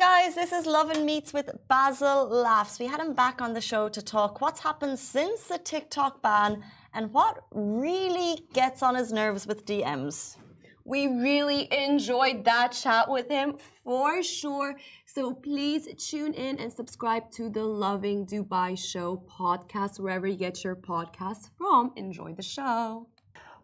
guys, 0.00 0.34
this 0.34 0.50
is 0.50 0.64
Love 0.64 0.88
and 0.88 1.04
Meets 1.04 1.34
with 1.34 1.50
Basel 1.68 2.26
Laughs. 2.26 2.78
We 2.78 2.86
had 2.86 3.00
him 3.00 3.12
back 3.12 3.42
on 3.42 3.52
the 3.52 3.60
show 3.60 3.86
to 3.90 4.00
talk 4.00 4.40
what's 4.40 4.58
happened 4.58 4.98
since 4.98 5.42
the 5.42 5.58
TikTok 5.58 6.22
ban 6.22 6.64
and 6.94 7.12
what 7.12 7.44
really 7.52 8.40
gets 8.54 8.82
on 8.82 8.94
his 8.94 9.12
nerves 9.12 9.46
with 9.46 9.66
DMs. 9.66 10.38
We 10.86 11.06
really 11.06 11.68
enjoyed 11.70 12.46
that 12.46 12.72
chat 12.72 13.10
with 13.10 13.28
him 13.28 13.58
for 13.84 14.22
sure. 14.22 14.76
So 15.04 15.34
please 15.34 15.86
tune 15.98 16.32
in 16.32 16.58
and 16.58 16.72
subscribe 16.72 17.30
to 17.32 17.50
the 17.50 17.62
Lovin 17.62 18.24
Dubai 18.24 18.78
Show 18.78 19.22
podcast, 19.28 20.00
wherever 20.00 20.26
you 20.26 20.38
get 20.38 20.64
your 20.64 20.76
podcasts 20.76 21.50
from. 21.58 21.92
Enjoy 21.96 22.32
the 22.32 22.42
show. 22.42 23.06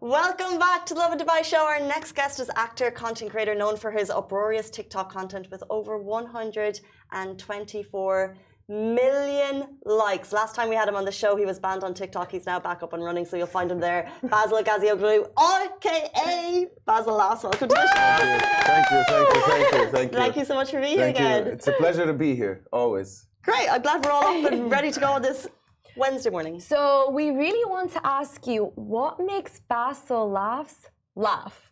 Welcome 0.01 0.59
back 0.59 0.85
to 0.87 0.95
Lovin 0.95 1.19
Dubai 1.19 1.43
Show. 1.43 1.65
Our 1.65 1.81
next 1.81 2.13
guest 2.13 2.39
is 2.39 2.51
actor, 2.55 2.91
content 2.91 3.31
creator 3.31 3.55
known 3.55 3.79
for 3.79 3.91
his 3.91 4.11
uproarious 4.11 4.69
TikTok 4.69 5.11
content 5.11 5.51
with 5.51 5.63
over 5.71 5.97
124 5.97 8.37
million 8.69 9.79
likes. 9.87 10.35
Last 10.35 10.55
time 10.55 10.69
we 10.69 10.75
had 10.75 10.87
him 10.87 10.97
on 10.97 11.07
the 11.07 11.13
show, 11.13 11.35
he 11.35 11.47
was 11.47 11.59
banned 11.59 11.83
on 11.83 11.95
TikTok. 11.95 12.31
He's 12.31 12.45
now 12.45 12.61
back 12.61 12.83
up 12.83 12.93
and 12.93 13.03
running, 13.03 13.25
so 13.25 13.39
you'll 13.39 13.47
find 13.47 13.71
him 13.71 13.81
there. 13.81 14.13
Basel 14.23 14.63
Gazioglu, 14.63 15.31
aka 15.39 16.67
Basel 16.85 17.15
Laughs. 17.15 17.45
Welcome 17.45 17.71
to 17.71 17.75
the 17.75 17.87
show. 17.87 18.39
Thank 18.67 18.91
you, 18.91 19.03
thank 19.09 19.35
you, 19.35 19.41
thank 19.41 19.73
you, 19.73 19.87
thank 19.93 20.13
you. 20.13 20.19
Thank 20.19 20.37
you 20.37 20.45
so 20.45 20.57
much 20.57 20.73
for 20.73 20.81
being 20.83 20.99
here 20.99 21.07
Thank 21.07 21.19
you. 21.19 21.25
again. 21.25 21.47
It's 21.47 21.69
a 21.69 21.73
pleasure 21.73 22.05
to 22.05 22.13
be 22.13 22.37
here, 22.37 22.67
always. 22.71 23.27
Great. 23.47 23.71
I'm 23.71 23.81
glad 23.81 24.05
we're 24.05 24.11
all 24.11 24.45
up 24.45 24.53
and 24.53 24.71
ready 24.71 24.91
to 24.91 25.01
go 25.01 25.07
on 25.07 25.23
this 25.23 25.47
Wednesday 25.97 26.31
morning. 26.31 26.61
So 26.61 27.11
we 27.11 27.31
really 27.31 27.65
want 27.71 27.91
to 27.93 28.07
ask 28.07 28.47
you 28.47 28.73
what 28.75 29.19
makes 29.19 29.61
Basel 29.69 30.31
laughs 30.31 30.89
laugh? 31.15 31.71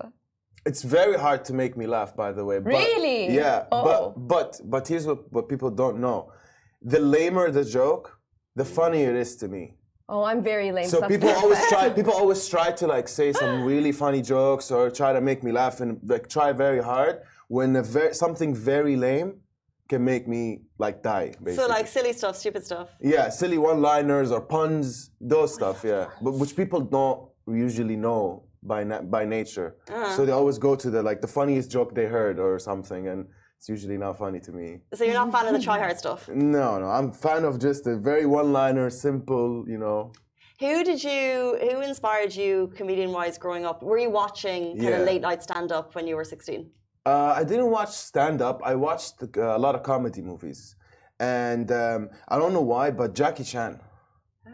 It's 0.66 0.82
very 0.82 1.18
hard 1.18 1.44
to 1.46 1.52
make 1.52 1.76
me 1.76 1.86
laugh, 1.86 2.16
by 2.16 2.32
the 2.32 2.44
way. 2.44 2.58
But, 2.58 2.70
Really? 2.70 3.34
Yeah. 3.34 3.66
Oh. 3.70 4.14
But 4.16 4.28
but 4.28 4.60
but 4.64 4.88
here's 4.88 5.06
what, 5.06 5.30
what 5.30 5.48
people 5.48 5.70
don't 5.70 5.98
know. 6.00 6.32
The 6.80 7.00
lamer 7.00 7.50
the 7.50 7.64
joke, 7.64 8.18
the 8.56 8.64
funnier 8.64 9.10
it 9.10 9.16
is 9.16 9.36
to 9.36 9.48
me. 9.48 9.74
Oh, 10.08 10.22
I'm 10.22 10.42
very 10.42 10.70
lame. 10.72 10.88
So 10.88 11.06
people 11.06 11.30
always 11.30 11.62
try 11.68 11.90
people 11.90 12.12
always 12.12 12.48
try 12.48 12.72
to 12.72 12.86
like 12.86 13.08
say 13.08 13.32
some 13.32 13.62
really 13.72 13.92
funny 13.92 14.22
jokes 14.22 14.70
or 14.70 14.90
try 14.90 15.12
to 15.12 15.20
make 15.20 15.42
me 15.42 15.52
laugh 15.52 15.80
and 15.80 15.98
like 16.04 16.28
try 16.28 16.52
very 16.52 16.82
hard 16.82 17.20
when 17.48 17.76
a 17.76 17.82
very, 17.82 18.14
something 18.14 18.54
very 18.54 18.96
lame 18.96 19.40
can 19.94 20.02
make 20.12 20.24
me 20.34 20.42
like 20.84 20.96
die 21.12 21.26
basically. 21.44 21.54
So, 21.60 21.66
like 21.76 21.86
silly 21.96 22.12
stuff, 22.20 22.34
stupid 22.42 22.62
stuff. 22.70 22.88
Yeah, 23.14 23.24
silly 23.40 23.58
one-liners 23.70 24.28
or 24.34 24.40
puns, 24.56 24.86
those 25.34 25.50
stuff. 25.58 25.78
Yeah, 25.92 26.04
but 26.24 26.32
which 26.40 26.54
people 26.60 26.80
don't 26.98 27.18
usually 27.66 27.98
know 28.06 28.24
by 28.72 28.80
na- 28.90 29.04
by 29.16 29.22
nature. 29.38 29.68
Uh-huh. 29.94 30.10
So 30.16 30.20
they 30.26 30.34
always 30.40 30.58
go 30.68 30.72
to 30.84 30.88
the 30.94 31.00
like 31.08 31.20
the 31.26 31.32
funniest 31.38 31.66
joke 31.76 31.90
they 32.00 32.06
heard 32.18 32.36
or 32.46 32.52
something, 32.70 33.02
and 33.12 33.20
it's 33.58 33.68
usually 33.76 33.98
not 34.04 34.12
funny 34.24 34.40
to 34.46 34.52
me. 34.60 34.68
So, 34.98 35.00
you're 35.06 35.20
not 35.22 35.28
a 35.30 35.32
fan 35.36 35.44
of 35.50 35.54
the 35.58 35.64
try 35.68 35.78
hard 35.84 35.96
stuff. 36.04 36.20
No, 36.58 36.66
no, 36.82 36.86
I'm 36.98 37.08
fan 37.26 37.42
of 37.50 37.54
just 37.68 37.82
a 37.92 37.96
very 38.10 38.26
one-liner, 38.40 38.86
simple. 39.06 39.48
You 39.72 39.78
know, 39.84 39.98
Who 40.64 40.74
did 40.90 41.00
you, 41.10 41.28
who 41.64 41.76
inspired 41.92 42.32
you 42.42 42.54
comedian 42.78 43.10
wise 43.18 43.36
growing 43.44 43.64
up? 43.70 43.78
Were 43.90 44.00
you 44.06 44.10
watching 44.22 44.62
kind 44.82 44.82
Yeah. 44.88 44.98
of 45.00 45.06
late 45.10 45.22
night 45.28 45.40
stand 45.48 45.70
up 45.78 45.86
when 45.96 46.04
you 46.08 46.16
were 46.18 46.28
16? 46.36 46.70
Uh, 47.06 47.34
I 47.36 47.44
didn't 47.44 47.70
watch 47.70 47.90
stand-up. 47.90 48.60
I 48.64 48.74
watched 48.74 49.22
uh, 49.22 49.56
a 49.56 49.58
lot 49.58 49.74
of 49.74 49.82
comedy 49.82 50.22
movies, 50.22 50.76
and 51.20 51.70
um, 51.72 52.10
I 52.28 52.38
don't 52.38 52.52
know 52.52 52.62
why, 52.62 52.90
but 52.90 53.14
Jackie 53.14 53.44
Chan. 53.44 53.80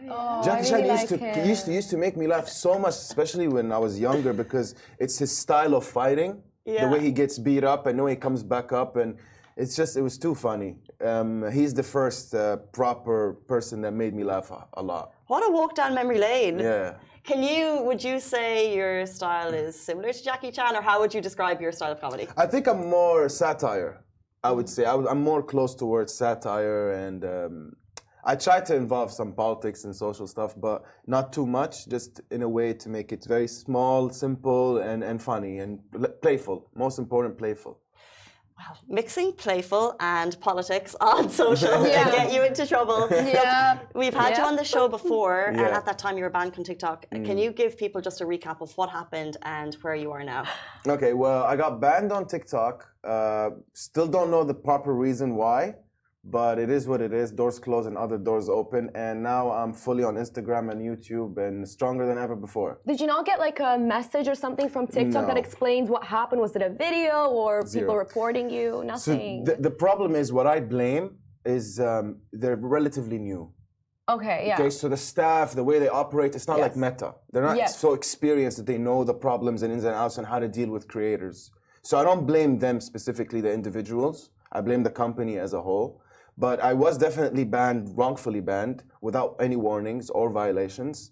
Oh, 0.09 0.41
Jackie 0.43 0.67
I 0.67 0.69
Chan 0.69 0.79
really 0.81 0.89
used 0.91 1.11
like 1.11 1.19
to 1.19 1.25
him. 1.25 1.47
used 1.49 1.65
to 1.65 1.73
used 1.73 1.89
to 1.91 1.97
make 1.97 2.15
me 2.17 2.27
laugh 2.27 2.47
so 2.47 2.77
much, 2.79 2.93
especially 2.95 3.47
when 3.47 3.71
I 3.71 3.77
was 3.77 3.99
younger, 3.99 4.33
because 4.33 4.75
it's 4.99 5.17
his 5.19 5.35
style 5.37 5.75
of 5.75 5.85
fighting, 5.85 6.41
Yeah. 6.65 6.85
the 6.85 6.91
way 6.93 6.99
he 7.01 7.11
gets 7.11 7.37
beat 7.37 7.63
up 7.63 7.87
and 7.87 7.97
the 7.99 8.03
way 8.03 8.11
he 8.11 8.17
comes 8.27 8.41
back 8.43 8.71
up, 8.71 8.95
and 8.95 9.17
it's 9.57 9.75
just 9.75 9.97
it 9.97 10.01
was 10.01 10.17
too 10.17 10.33
funny. 10.35 10.77
Um, 11.11 11.49
he's 11.51 11.73
the 11.73 11.83
first 11.83 12.33
uh, 12.33 12.57
proper 12.79 13.33
person 13.47 13.81
that 13.81 13.91
made 13.93 14.13
me 14.13 14.23
laugh 14.23 14.49
a, 14.51 14.65
a 14.73 14.81
lot. 14.81 15.11
What 15.31 15.47
a 15.47 15.49
walk 15.49 15.75
down 15.75 15.95
memory 15.95 16.19
lane. 16.19 16.59
Yeah. 16.59 16.95
Can 17.23 17.41
you, 17.41 17.83
would 17.83 18.03
you 18.03 18.19
say 18.19 18.75
your 18.75 19.05
style 19.05 19.53
is 19.53 19.79
similar 19.79 20.11
to 20.11 20.21
Jackie 20.21 20.51
Chan, 20.51 20.75
or 20.75 20.81
how 20.81 20.99
would 20.99 21.13
you 21.13 21.21
describe 21.21 21.61
your 21.61 21.71
style 21.71 21.93
of 21.93 22.01
comedy? 22.01 22.27
I 22.35 22.45
think 22.45 22.67
I'm 22.67 22.89
more 22.89 23.29
satire. 23.29 24.03
I 24.43 24.51
would 24.51 24.67
say 24.67 24.83
I 24.83 24.93
I'm 25.11 25.21
more 25.23 25.41
close 25.41 25.73
towards 25.73 26.13
satire, 26.13 26.91
and 27.05 27.23
um, 27.23 27.53
I 28.25 28.35
try 28.35 28.59
to 28.59 28.75
involve 28.75 29.09
some 29.19 29.31
politics 29.31 29.85
and 29.85 29.95
social 29.95 30.27
stuff, 30.27 30.51
but 30.57 30.83
not 31.07 31.31
too 31.31 31.45
much. 31.45 31.87
Just 31.87 32.19
in 32.29 32.41
a 32.41 32.49
way 32.49 32.73
to 32.73 32.89
make 32.89 33.13
it 33.13 33.23
very 33.25 33.47
small, 33.47 34.09
simple, 34.09 34.79
and, 34.79 35.01
and 35.01 35.21
funny 35.21 35.59
and 35.59 35.79
playful. 36.21 36.69
Most 36.75 36.99
important, 36.99 37.37
playful. 37.37 37.79
Mixing 38.87 39.33
playful 39.33 39.95
and 39.99 40.39
politics 40.39 40.95
on 41.01 41.29
social 41.29 41.69
can 41.97 42.11
get 42.11 42.33
you 42.33 42.43
into 42.43 42.65
trouble. 42.67 43.07
Yeah. 43.31 43.79
We've 43.93 44.13
had 44.13 44.37
you 44.37 44.43
on 44.43 44.55
the 44.55 44.63
show 44.63 44.87
before, 44.87 45.45
and 45.45 45.59
at 45.59 45.85
that 45.85 45.97
time 45.97 46.17
you 46.17 46.23
were 46.23 46.29
banned 46.29 46.53
from 46.53 46.63
TikTok. 46.63 47.05
Can 47.11 47.37
you 47.37 47.51
give 47.51 47.77
people 47.77 48.01
just 48.01 48.19
a 48.21 48.25
recap 48.25 48.61
of 48.61 48.75
what 48.77 48.89
happened 48.89 49.37
and 49.43 49.73
where 49.75 49.95
you 49.95 50.11
are 50.11 50.23
now? 50.23 50.43
Okay, 50.87 51.13
well, 51.13 51.43
I 51.43 51.55
got 51.55 51.79
banned 51.79 52.11
on 52.11 52.25
TikTok. 52.27 52.87
Uh, 53.03 53.51
still 53.73 54.07
don't 54.07 54.29
know 54.31 54.43
the 54.43 54.53
proper 54.53 54.93
reason 54.93 55.35
why, 55.35 55.75
but 56.23 56.59
it 56.59 56.69
is 56.69 56.87
what 56.87 57.01
it 57.01 57.13
is. 57.13 57.31
Doors 57.31 57.57
closed 57.59 57.87
and 57.87 57.97
other 57.97 58.17
doors 58.17 58.47
open, 58.47 58.89
and 58.95 59.23
now 59.23 59.51
I'm 59.51 59.73
fully 59.73 60.03
on 60.03 60.15
Instagram 60.15 60.71
and 60.71 60.79
YouTube 60.81 61.37
and 61.37 61.67
stronger 61.67 62.05
than 62.05 62.17
ever 62.17 62.35
before. 62.35 62.79
Did 62.85 62.99
you 62.99 63.07
not 63.07 63.25
get 63.25 63.39
like 63.39 63.59
a 63.59 63.77
message 63.77 64.27
or 64.27 64.35
something 64.35 64.69
from 64.69 64.87
TikTok 64.87 65.25
that 65.27 65.37
explains 65.37 65.89
what 65.89 66.03
happened? 66.03 66.41
Was 66.41 66.55
it 66.55 66.61
a 66.61 66.69
video 66.69 67.25
or 67.27 67.63
people 67.63 67.95
reporting 67.95 68.49
you? 68.49 68.69
So 68.71 68.83
Nothing. 68.83 69.43
the, 69.45 69.71
problem 69.71 70.15
is 70.15 70.31
what 70.31 70.45
I 70.45 70.59
blame 70.59 71.17
is 71.43 71.79
um, 71.79 72.17
they're 72.31 72.55
relatively 72.55 73.17
new. 73.17 73.51
okay, 74.09 74.43
yeah. 74.47 74.55
Okay, 74.55 74.69
so 74.69 74.87
the 74.89 74.97
staff, 74.97 75.53
the 75.53 75.63
way 75.63 75.79
they 75.79 75.87
operate, 75.89 76.35
it's 76.35 76.47
not 76.47 76.59
like 76.59 76.75
Meta. 76.75 77.15
They're 77.31 77.41
not 77.43 77.57
Yes. 77.57 77.79
so 77.79 77.93
experienced 77.93 78.57
that 78.57 78.65
they 78.67 78.77
know 78.77 79.03
the 79.03 79.13
problems 79.13 79.63
and 79.63 79.71
ins 79.73 79.85
and 79.85 79.95
outs 79.95 80.17
and 80.19 80.27
how 80.27 80.37
to 80.39 80.47
deal 80.47 80.69
with 80.69 80.87
creators. 80.87 81.49
So 81.81 81.97
I 81.97 82.03
don't 82.03 82.25
blame 82.27 82.59
them 82.59 82.79
specifically, 82.79 83.41
the 83.41 83.51
individuals. 83.51 84.29
I 84.51 84.61
blame 84.61 84.83
the 84.83 84.91
company 84.91 85.39
as 85.39 85.53
a 85.53 85.61
whole. 85.61 86.00
But 86.37 86.59
I 86.59 86.73
was 86.73 86.97
definitely 86.97 87.43
banned, 87.43 87.97
wrongfully 87.97 88.41
banned, 88.41 88.83
without 89.01 89.35
any 89.39 89.55
warnings 89.55 90.09
or 90.09 90.29
violations. 90.31 91.11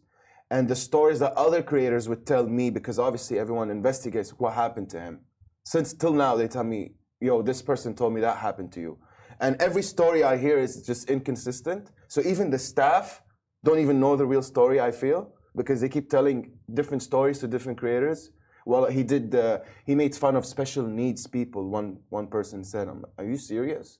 And 0.52 0.68
the 0.68 0.76
stories 0.76 1.20
that 1.20 1.34
other 1.34 1.62
creators 1.62 2.10
would 2.10 2.26
tell 2.26 2.48
me, 2.48 2.70
because 2.70 2.98
obviously 2.98 3.38
everyone 3.38 3.70
investigates 3.70 4.32
what 4.32 4.54
happened 4.54 4.90
to 4.92 5.00
him. 5.00 5.20
Since 5.64 5.94
till 5.94 6.14
now, 6.14 6.36
they 6.36 6.48
tell 6.48 6.64
me, 6.64 6.94
yo, 7.22 7.42
this 7.42 7.62
person 7.62 7.94
told 7.94 8.14
me 8.14 8.22
that 8.22 8.38
happened 8.38 8.72
to 8.74 8.82
you. 8.82 8.98
And 9.40 9.62
every 9.62 9.84
story 9.84 10.24
I 10.24 10.38
hear 10.38 10.58
is 10.58 10.86
just 10.86 11.10
inconsistent. 11.10 11.92
So 12.08 12.22
even 12.22 12.50
the 12.50 12.60
staff 12.60 13.22
don't 13.64 13.80
even 13.80 14.00
know 14.00 14.16
the 14.16 14.26
real 14.26 14.42
story, 14.42 14.82
I 14.82 14.92
feel, 14.92 15.34
because 15.56 15.82
they 15.82 15.90
keep 15.90 16.10
telling 16.10 16.58
different 16.74 17.04
stories 17.04 17.40
to 17.40 17.48
different 17.48 17.78
creators. 17.78 18.32
Well, 18.66 18.86
he 18.86 19.04
did, 19.04 19.36
uh, 19.36 19.60
he 19.86 19.96
made 19.96 20.16
fun 20.16 20.36
of 20.36 20.46
special 20.46 20.86
needs 20.88 21.28
people, 21.28 21.70
one, 21.70 21.98
one 22.10 22.28
person 22.28 22.64
said. 22.64 22.88
I'm 22.88 23.02
like, 23.02 23.12
are 23.18 23.26
you 23.26 23.38
serious? 23.38 24.00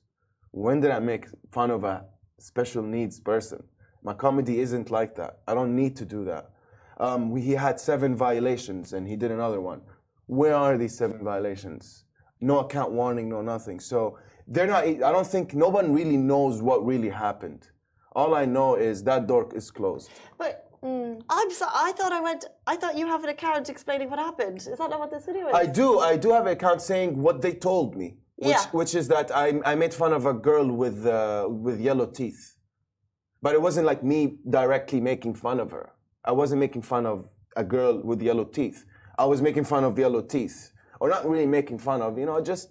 When 0.52 0.80
did 0.80 0.90
I 0.90 0.98
make 0.98 1.26
fun 1.52 1.70
of 1.70 1.84
a 1.84 2.04
special 2.38 2.82
needs 2.82 3.20
person? 3.20 3.62
My 4.02 4.14
comedy 4.14 4.60
isn't 4.60 4.90
like 4.90 5.14
that. 5.16 5.38
I 5.46 5.54
don't 5.54 5.76
need 5.76 5.96
to 5.96 6.04
do 6.04 6.24
that. 6.24 6.50
Um, 6.98 7.30
we- 7.30 7.40
he 7.42 7.52
had 7.52 7.78
seven 7.80 8.16
violations 8.16 8.92
and 8.92 9.06
he 9.06 9.16
did 9.16 9.30
another 9.30 9.60
one. 9.60 9.82
Where 10.26 10.54
are 10.54 10.76
these 10.76 10.96
seven 10.96 11.22
violations? 11.24 12.04
No 12.40 12.60
account 12.60 12.92
warning, 12.92 13.28
no 13.28 13.42
nothing. 13.42 13.80
So 13.80 14.18
they're 14.46 14.66
not, 14.66 14.84
I 14.84 14.94
don't 14.94 15.26
think, 15.26 15.54
no 15.54 15.68
one 15.68 15.92
really 15.92 16.16
knows 16.16 16.62
what 16.62 16.84
really 16.84 17.10
happened. 17.10 17.70
All 18.12 18.34
I 18.34 18.44
know 18.44 18.74
is 18.74 19.04
that 19.04 19.26
door 19.26 19.48
is 19.54 19.70
closed. 19.70 20.10
But 20.38 20.66
I'm 20.82 21.50
so, 21.50 21.66
I 21.68 21.92
thought 21.92 22.12
I 22.12 22.20
went, 22.20 22.46
I 22.66 22.76
thought 22.76 22.96
you 22.96 23.06
have 23.06 23.22
an 23.22 23.30
account 23.30 23.68
explaining 23.68 24.08
what 24.10 24.18
happened. 24.18 24.58
Is 24.58 24.64
that 24.78 24.90
not 24.90 24.98
what 24.98 25.10
this 25.10 25.26
video 25.26 25.48
is? 25.48 25.54
I 25.54 25.66
do. 25.66 25.98
I 26.00 26.16
do 26.16 26.30
have 26.32 26.46
an 26.46 26.52
account 26.52 26.80
saying 26.82 27.20
what 27.20 27.42
they 27.42 27.52
told 27.52 27.96
me, 27.96 28.16
which, 28.40 28.50
Yeah. 28.56 28.64
which 28.78 28.92
is 29.00 29.06
that 29.14 29.26
I, 29.44 29.46
I 29.70 29.74
made 29.82 29.92
fun 30.02 30.12
of 30.18 30.24
a 30.26 30.34
girl 30.48 30.66
with 30.82 30.98
uh, 31.18 31.46
with 31.66 31.78
yellow 31.88 32.06
teeth, 32.20 32.42
but 33.44 33.52
it 33.56 33.62
wasn't 33.68 33.86
like 33.90 34.02
me 34.12 34.20
directly 34.58 35.00
making 35.12 35.34
fun 35.46 35.58
of 35.64 35.68
her. 35.76 35.86
I 36.30 36.32
wasn't 36.40 36.60
making 36.66 36.82
fun 36.92 37.04
of 37.14 37.18
a 37.56 37.64
girl 37.74 37.94
with 38.10 38.20
yellow 38.30 38.46
teeth. 38.58 38.78
I 39.18 39.26
was 39.32 39.40
making 39.48 39.64
fun 39.72 39.82
of 39.88 39.92
yellow 40.04 40.22
teeth, 40.34 40.56
or 41.00 41.06
not 41.14 41.22
really 41.32 41.46
making 41.58 41.78
fun 41.88 42.00
of, 42.06 42.18
you 42.20 42.26
know, 42.26 42.40
just 42.52 42.66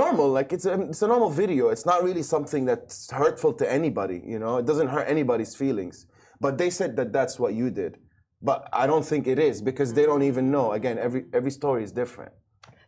normal. 0.00 0.28
Like 0.38 0.50
it's 0.56 0.66
a 0.72 0.74
it's 0.92 1.02
a 1.02 1.08
normal 1.14 1.30
video. 1.42 1.68
It's 1.74 1.86
not 1.92 2.02
really 2.08 2.22
something 2.34 2.64
that's 2.70 3.10
hurtful 3.10 3.52
to 3.60 3.70
anybody. 3.80 4.18
You 4.32 4.38
know, 4.42 4.52
it 4.60 4.66
doesn't 4.70 4.88
hurt 4.88 5.06
anybody's 5.16 5.54
feelings. 5.62 6.06
But 6.40 6.52
they 6.60 6.70
said 6.70 6.96
that 6.96 7.12
that's 7.12 7.38
what 7.42 7.52
you 7.60 7.68
did. 7.82 7.98
But 8.40 8.68
I 8.72 8.86
don't 8.86 9.04
think 9.04 9.26
it 9.26 9.38
is 9.50 9.60
because 9.70 9.92
they 9.96 10.06
don't 10.06 10.22
even 10.22 10.50
know. 10.50 10.72
Again, 10.72 10.96
every 10.98 11.22
every 11.38 11.50
story 11.60 11.82
is 11.84 11.92
different. 11.92 12.32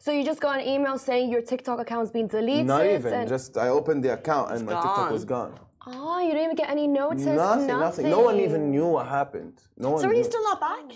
So 0.02 0.12
you 0.12 0.24
just 0.24 0.40
got 0.40 0.60
an 0.60 0.66
email 0.66 0.96
saying 0.98 1.30
your 1.30 1.42
TikTok 1.42 1.78
account's 1.78 2.10
been 2.10 2.26
deleted. 2.26 2.66
Not 2.66 2.86
even. 2.86 3.12
and- 3.12 3.28
Just 3.28 3.56
I 3.58 3.68
opened 3.68 4.02
the 4.02 4.14
account 4.14 4.50
and 4.52 4.64
my 4.64 4.72
TikTok 4.72 5.10
was 5.10 5.24
gone. 5.26 5.52
Oh, 5.86 6.18
you 6.20 6.28
didn't 6.32 6.44
even 6.44 6.56
get 6.56 6.70
any 6.70 6.86
notice. 6.86 7.24
Nothing, 7.24 7.66
nothing. 7.66 8.10
No 8.10 8.20
one 8.20 8.38
even 8.40 8.70
knew 8.70 8.86
what 8.86 9.06
happened. 9.06 9.54
No 9.76 9.90
one. 9.90 10.00
so 10.00 10.08
are 10.08 10.14
you 10.14 10.24
still 10.24 10.42
not 10.42 10.58
back? 10.60 10.86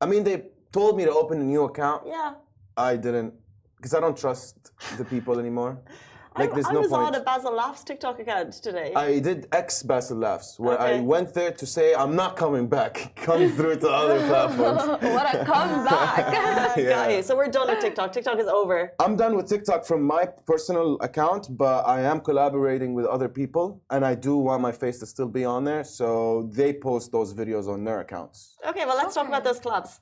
I 0.00 0.06
mean, 0.06 0.22
they 0.24 0.36
told 0.72 0.96
me 0.96 1.04
to 1.04 1.12
open 1.12 1.40
a 1.40 1.44
new 1.44 1.62
account. 1.64 2.02
Yeah. 2.06 2.34
I 2.76 2.96
didn't, 2.96 3.34
because 3.76 3.94
I 3.94 4.00
don't 4.00 4.16
trust 4.16 4.56
the 4.98 5.04
people 5.04 5.38
anymore. 5.38 5.78
Like 6.38 6.52
I, 6.52 6.54
there's 6.54 6.66
I 6.66 6.72
no 6.72 6.80
was 6.80 6.90
point. 6.90 7.06
on 7.08 7.14
a 7.14 7.20
Basel 7.20 7.54
Laughs 7.54 7.82
TikTok 7.84 8.20
account 8.20 8.52
today. 8.54 8.92
I 8.94 9.18
did 9.18 9.48
X 9.52 9.82
Basel 9.82 10.18
Laughs, 10.18 10.58
where 10.58 10.80
I 10.80 11.00
went 11.00 11.34
there 11.34 11.52
to 11.52 11.66
say 11.66 11.94
I'm 11.94 12.14
not 12.14 12.36
coming 12.36 12.68
back. 12.68 13.12
Come 13.16 13.50
through 13.52 13.76
to 13.76 13.88
other 13.88 14.18
platforms. 14.28 14.82
what 15.16 15.34
a 15.34 15.44
comeback. 15.44 16.26
Yeah. 16.78 16.90
got 16.90 17.10
you. 17.12 17.22
So 17.22 17.34
we're 17.36 17.48
done 17.48 17.68
with 17.68 17.80
TikTok. 17.80 18.12
TikTok 18.12 18.38
is 18.38 18.46
over. 18.46 18.92
I'm 19.00 19.16
done 19.16 19.34
with 19.36 19.48
TikTok 19.48 19.84
from 19.84 20.02
my 20.02 20.26
personal 20.46 20.96
account, 21.00 21.48
but 21.56 21.82
I 21.86 22.02
am 22.02 22.20
collaborating 22.20 22.94
with 22.94 23.06
other 23.06 23.28
people, 23.28 23.82
and 23.90 24.04
I 24.04 24.14
do 24.14 24.36
want 24.36 24.62
my 24.62 24.70
face 24.70 24.98
to 25.00 25.06
still 25.06 25.28
be 25.28 25.44
on 25.44 25.64
there. 25.64 25.82
So 25.82 26.48
they 26.52 26.72
post 26.72 27.10
those 27.10 27.34
videos 27.34 27.68
on 27.68 27.82
their 27.84 28.00
accounts. 28.00 28.56
Okay, 28.66 28.84
well, 28.86 28.96
let's 28.96 29.14
talk 29.14 29.26
about 29.26 29.42
those 29.44 29.58
collabs. 29.58 29.98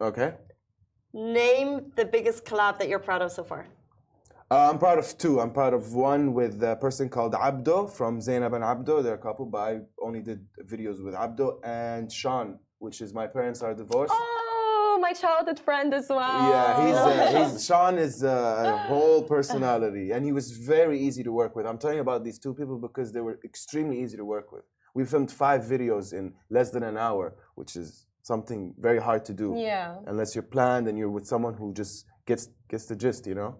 Okay. 0.00 0.34
Name 1.12 1.92
the 1.96 2.04
biggest 2.04 2.44
collab 2.44 2.78
that 2.78 2.88
you're 2.88 2.98
proud 2.98 3.22
of 3.22 3.30
so 3.32 3.44
far. 3.44 3.66
Uh, 4.48 4.70
I'm 4.70 4.78
proud 4.78 4.98
of 4.98 5.18
two. 5.18 5.40
I'm 5.40 5.50
proud 5.50 5.74
of 5.74 5.94
one 5.94 6.32
with 6.32 6.62
a 6.62 6.76
person 6.76 7.08
called 7.08 7.32
Abdo 7.32 7.90
from 7.90 8.20
Zainab 8.20 8.52
and 8.54 8.62
Abdo. 8.62 9.02
They're 9.02 9.14
a 9.14 9.18
couple, 9.18 9.44
but 9.44 9.58
I 9.58 9.80
only 10.00 10.20
did 10.20 10.46
videos 10.64 11.02
with 11.02 11.14
Abdo 11.14 11.58
and 11.64 12.12
Sean, 12.12 12.60
which 12.78 13.00
is 13.00 13.12
my 13.12 13.26
parents 13.26 13.60
are 13.62 13.74
divorced. 13.74 14.14
Oh, 14.14 14.98
my 15.02 15.12
childhood 15.12 15.58
friend 15.58 15.92
as 15.92 16.06
well. 16.08 16.48
Yeah, 16.48 16.86
he's, 16.86 16.96
uh, 16.96 17.50
he's 17.52 17.66
Sean 17.66 17.98
is 17.98 18.22
uh, 18.22 18.72
a 18.72 18.76
whole 18.86 19.24
personality, 19.24 20.12
and 20.12 20.24
he 20.24 20.30
was 20.30 20.52
very 20.52 21.00
easy 21.00 21.24
to 21.24 21.32
work 21.32 21.56
with. 21.56 21.66
I'm 21.66 21.76
telling 21.76 21.96
you 21.96 22.02
about 22.02 22.22
these 22.22 22.38
two 22.38 22.54
people 22.54 22.78
because 22.78 23.10
they 23.10 23.20
were 23.20 23.40
extremely 23.44 24.00
easy 24.00 24.16
to 24.16 24.24
work 24.24 24.52
with. 24.52 24.62
We 24.94 25.04
filmed 25.06 25.32
five 25.32 25.62
videos 25.62 26.12
in 26.12 26.34
less 26.50 26.70
than 26.70 26.84
an 26.84 26.96
hour, 26.96 27.34
which 27.56 27.74
is 27.74 28.06
something 28.22 28.74
very 28.78 29.00
hard 29.00 29.24
to 29.24 29.32
do. 29.32 29.56
Yeah. 29.58 29.96
Unless 30.06 30.36
you're 30.36 30.50
planned 30.56 30.86
and 30.86 30.96
you're 30.96 31.10
with 31.10 31.26
someone 31.26 31.54
who 31.54 31.74
just 31.74 32.06
gets 32.26 32.48
gets 32.68 32.86
the 32.86 32.94
gist, 32.94 33.26
you 33.26 33.34
know. 33.34 33.56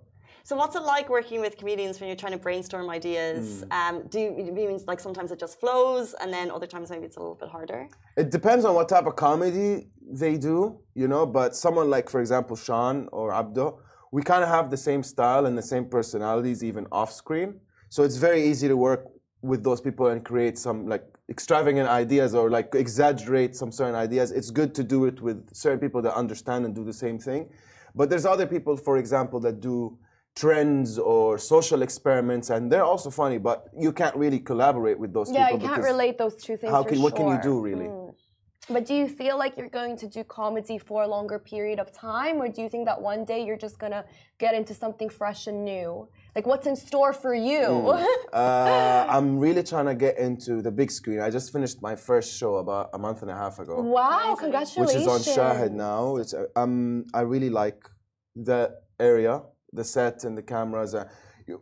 So, 0.46 0.54
what's 0.54 0.76
it 0.76 0.84
like 0.84 1.08
working 1.08 1.40
with 1.40 1.56
comedians 1.56 1.98
when 1.98 2.06
you're 2.06 2.16
trying 2.24 2.30
to 2.30 2.38
brainstorm 2.38 2.88
ideas? 2.88 3.64
Hmm. 3.64 3.96
Um, 3.96 4.06
do 4.06 4.20
you, 4.20 4.28
it 4.38 4.54
means 4.54 4.86
like 4.86 5.00
sometimes 5.00 5.32
it 5.32 5.40
just 5.40 5.58
flows, 5.58 6.14
and 6.20 6.32
then 6.32 6.52
other 6.52 6.68
times 6.68 6.88
maybe 6.88 7.04
it's 7.04 7.16
a 7.16 7.18
little 7.18 7.34
bit 7.34 7.48
harder? 7.48 7.88
It 8.16 8.30
depends 8.30 8.64
on 8.64 8.76
what 8.76 8.88
type 8.88 9.06
of 9.06 9.16
comedy 9.16 9.88
they 10.08 10.36
do, 10.36 10.78
you 10.94 11.08
know. 11.08 11.26
But 11.26 11.56
someone 11.56 11.90
like, 11.90 12.08
for 12.08 12.20
example, 12.20 12.54
Sean 12.54 13.08
or 13.10 13.32
Abdo, 13.32 13.78
we 14.12 14.22
kind 14.22 14.44
of 14.44 14.48
have 14.48 14.70
the 14.70 14.76
same 14.76 15.02
style 15.02 15.46
and 15.46 15.58
the 15.58 15.68
same 15.74 15.84
personalities, 15.84 16.62
even 16.62 16.86
off 16.92 17.10
screen. 17.12 17.58
So 17.88 18.04
it's 18.04 18.16
very 18.16 18.44
easy 18.48 18.68
to 18.68 18.76
work 18.76 19.04
with 19.42 19.64
those 19.64 19.80
people 19.80 20.06
and 20.06 20.24
create 20.24 20.58
some 20.58 20.86
like 20.86 21.02
extravagant 21.28 21.88
ideas 21.88 22.36
or 22.36 22.50
like 22.50 22.72
exaggerate 22.76 23.56
some 23.56 23.72
certain 23.72 23.96
ideas. 23.96 24.30
It's 24.30 24.50
good 24.50 24.76
to 24.76 24.84
do 24.84 25.06
it 25.06 25.20
with 25.20 25.52
certain 25.52 25.80
people 25.80 26.02
that 26.02 26.14
understand 26.14 26.66
and 26.66 26.72
do 26.72 26.84
the 26.84 26.92
same 26.92 27.18
thing. 27.18 27.48
But 27.96 28.10
there's 28.10 28.26
other 28.26 28.46
people, 28.46 28.76
for 28.76 28.96
example, 28.98 29.40
that 29.40 29.60
do 29.60 29.98
trends 30.36 30.98
or 30.98 31.38
social 31.38 31.82
experiments, 31.82 32.50
and 32.50 32.70
they're 32.70 32.84
also 32.84 33.10
funny. 33.10 33.38
But 33.38 33.66
you 33.76 33.92
can't 33.92 34.14
really 34.14 34.38
collaborate 34.38 34.98
with 34.98 35.12
those 35.12 35.32
Yeah, 35.32 35.46
people. 35.46 35.60
Yeah, 35.60 35.64
you 35.64 35.74
can't 35.74 35.82
relate 35.92 36.18
those 36.18 36.36
two 36.36 36.56
things. 36.56 36.72
How 36.72 36.82
for 36.82 36.90
can 36.90 37.02
what 37.02 37.16
can 37.16 37.28
you 37.28 37.40
do 37.42 37.60
really? 37.60 37.86
Mm. 37.86 38.14
But 38.68 38.84
do 38.84 38.94
you 38.94 39.06
feel 39.06 39.38
like 39.38 39.56
you're 39.56 39.68
going 39.68 39.96
to 39.98 40.08
do 40.08 40.24
comedy 40.24 40.76
for 40.76 41.04
a 41.04 41.06
longer 41.06 41.38
period 41.38 41.78
of 41.78 41.92
time, 41.92 42.36
or 42.42 42.48
do 42.48 42.62
you 42.62 42.68
think 42.68 42.86
that 42.86 43.00
one 43.00 43.24
day 43.24 43.44
you're 43.44 43.56
just 43.56 43.78
gonna 43.78 44.04
get 44.38 44.54
into 44.54 44.74
something 44.74 45.08
fresh 45.08 45.46
and 45.46 45.64
new? 45.64 46.08
Like, 46.34 46.46
what's 46.46 46.66
in 46.66 46.76
store 46.76 47.12
for 47.12 47.34
you? 47.34 47.64
Uh, 48.32 49.06
I'm 49.08 49.38
really 49.38 49.62
trying 49.62 49.86
to 49.86 49.94
get 49.94 50.18
into 50.18 50.60
the 50.60 50.70
big 50.70 50.90
screen. 50.90 51.20
I 51.20 51.30
just 51.30 51.52
finished 51.52 51.80
my 51.80 51.96
first 51.96 52.36
show 52.36 52.56
about 52.56 52.90
a 52.92 52.98
month 52.98 53.22
and 53.22 53.30
a 53.30 53.34
half 53.34 53.58
ago, 53.58 53.80
wow, 53.80 54.36
congratulations! 54.38 55.06
which 55.06 55.26
is 55.26 55.36
on 55.36 55.36
Shahid 55.36 55.72
now. 55.72 56.16
Which 56.16 56.34
uh, 56.34 56.60
um, 56.60 57.06
I 57.14 57.20
really 57.22 57.48
like 57.48 57.88
the 58.34 58.74
area, 59.00 59.42
the 59.72 59.84
set, 59.84 60.24
and 60.24 60.36
the 60.36 60.42
cameras. 60.42 60.94
Uh, 60.94 61.04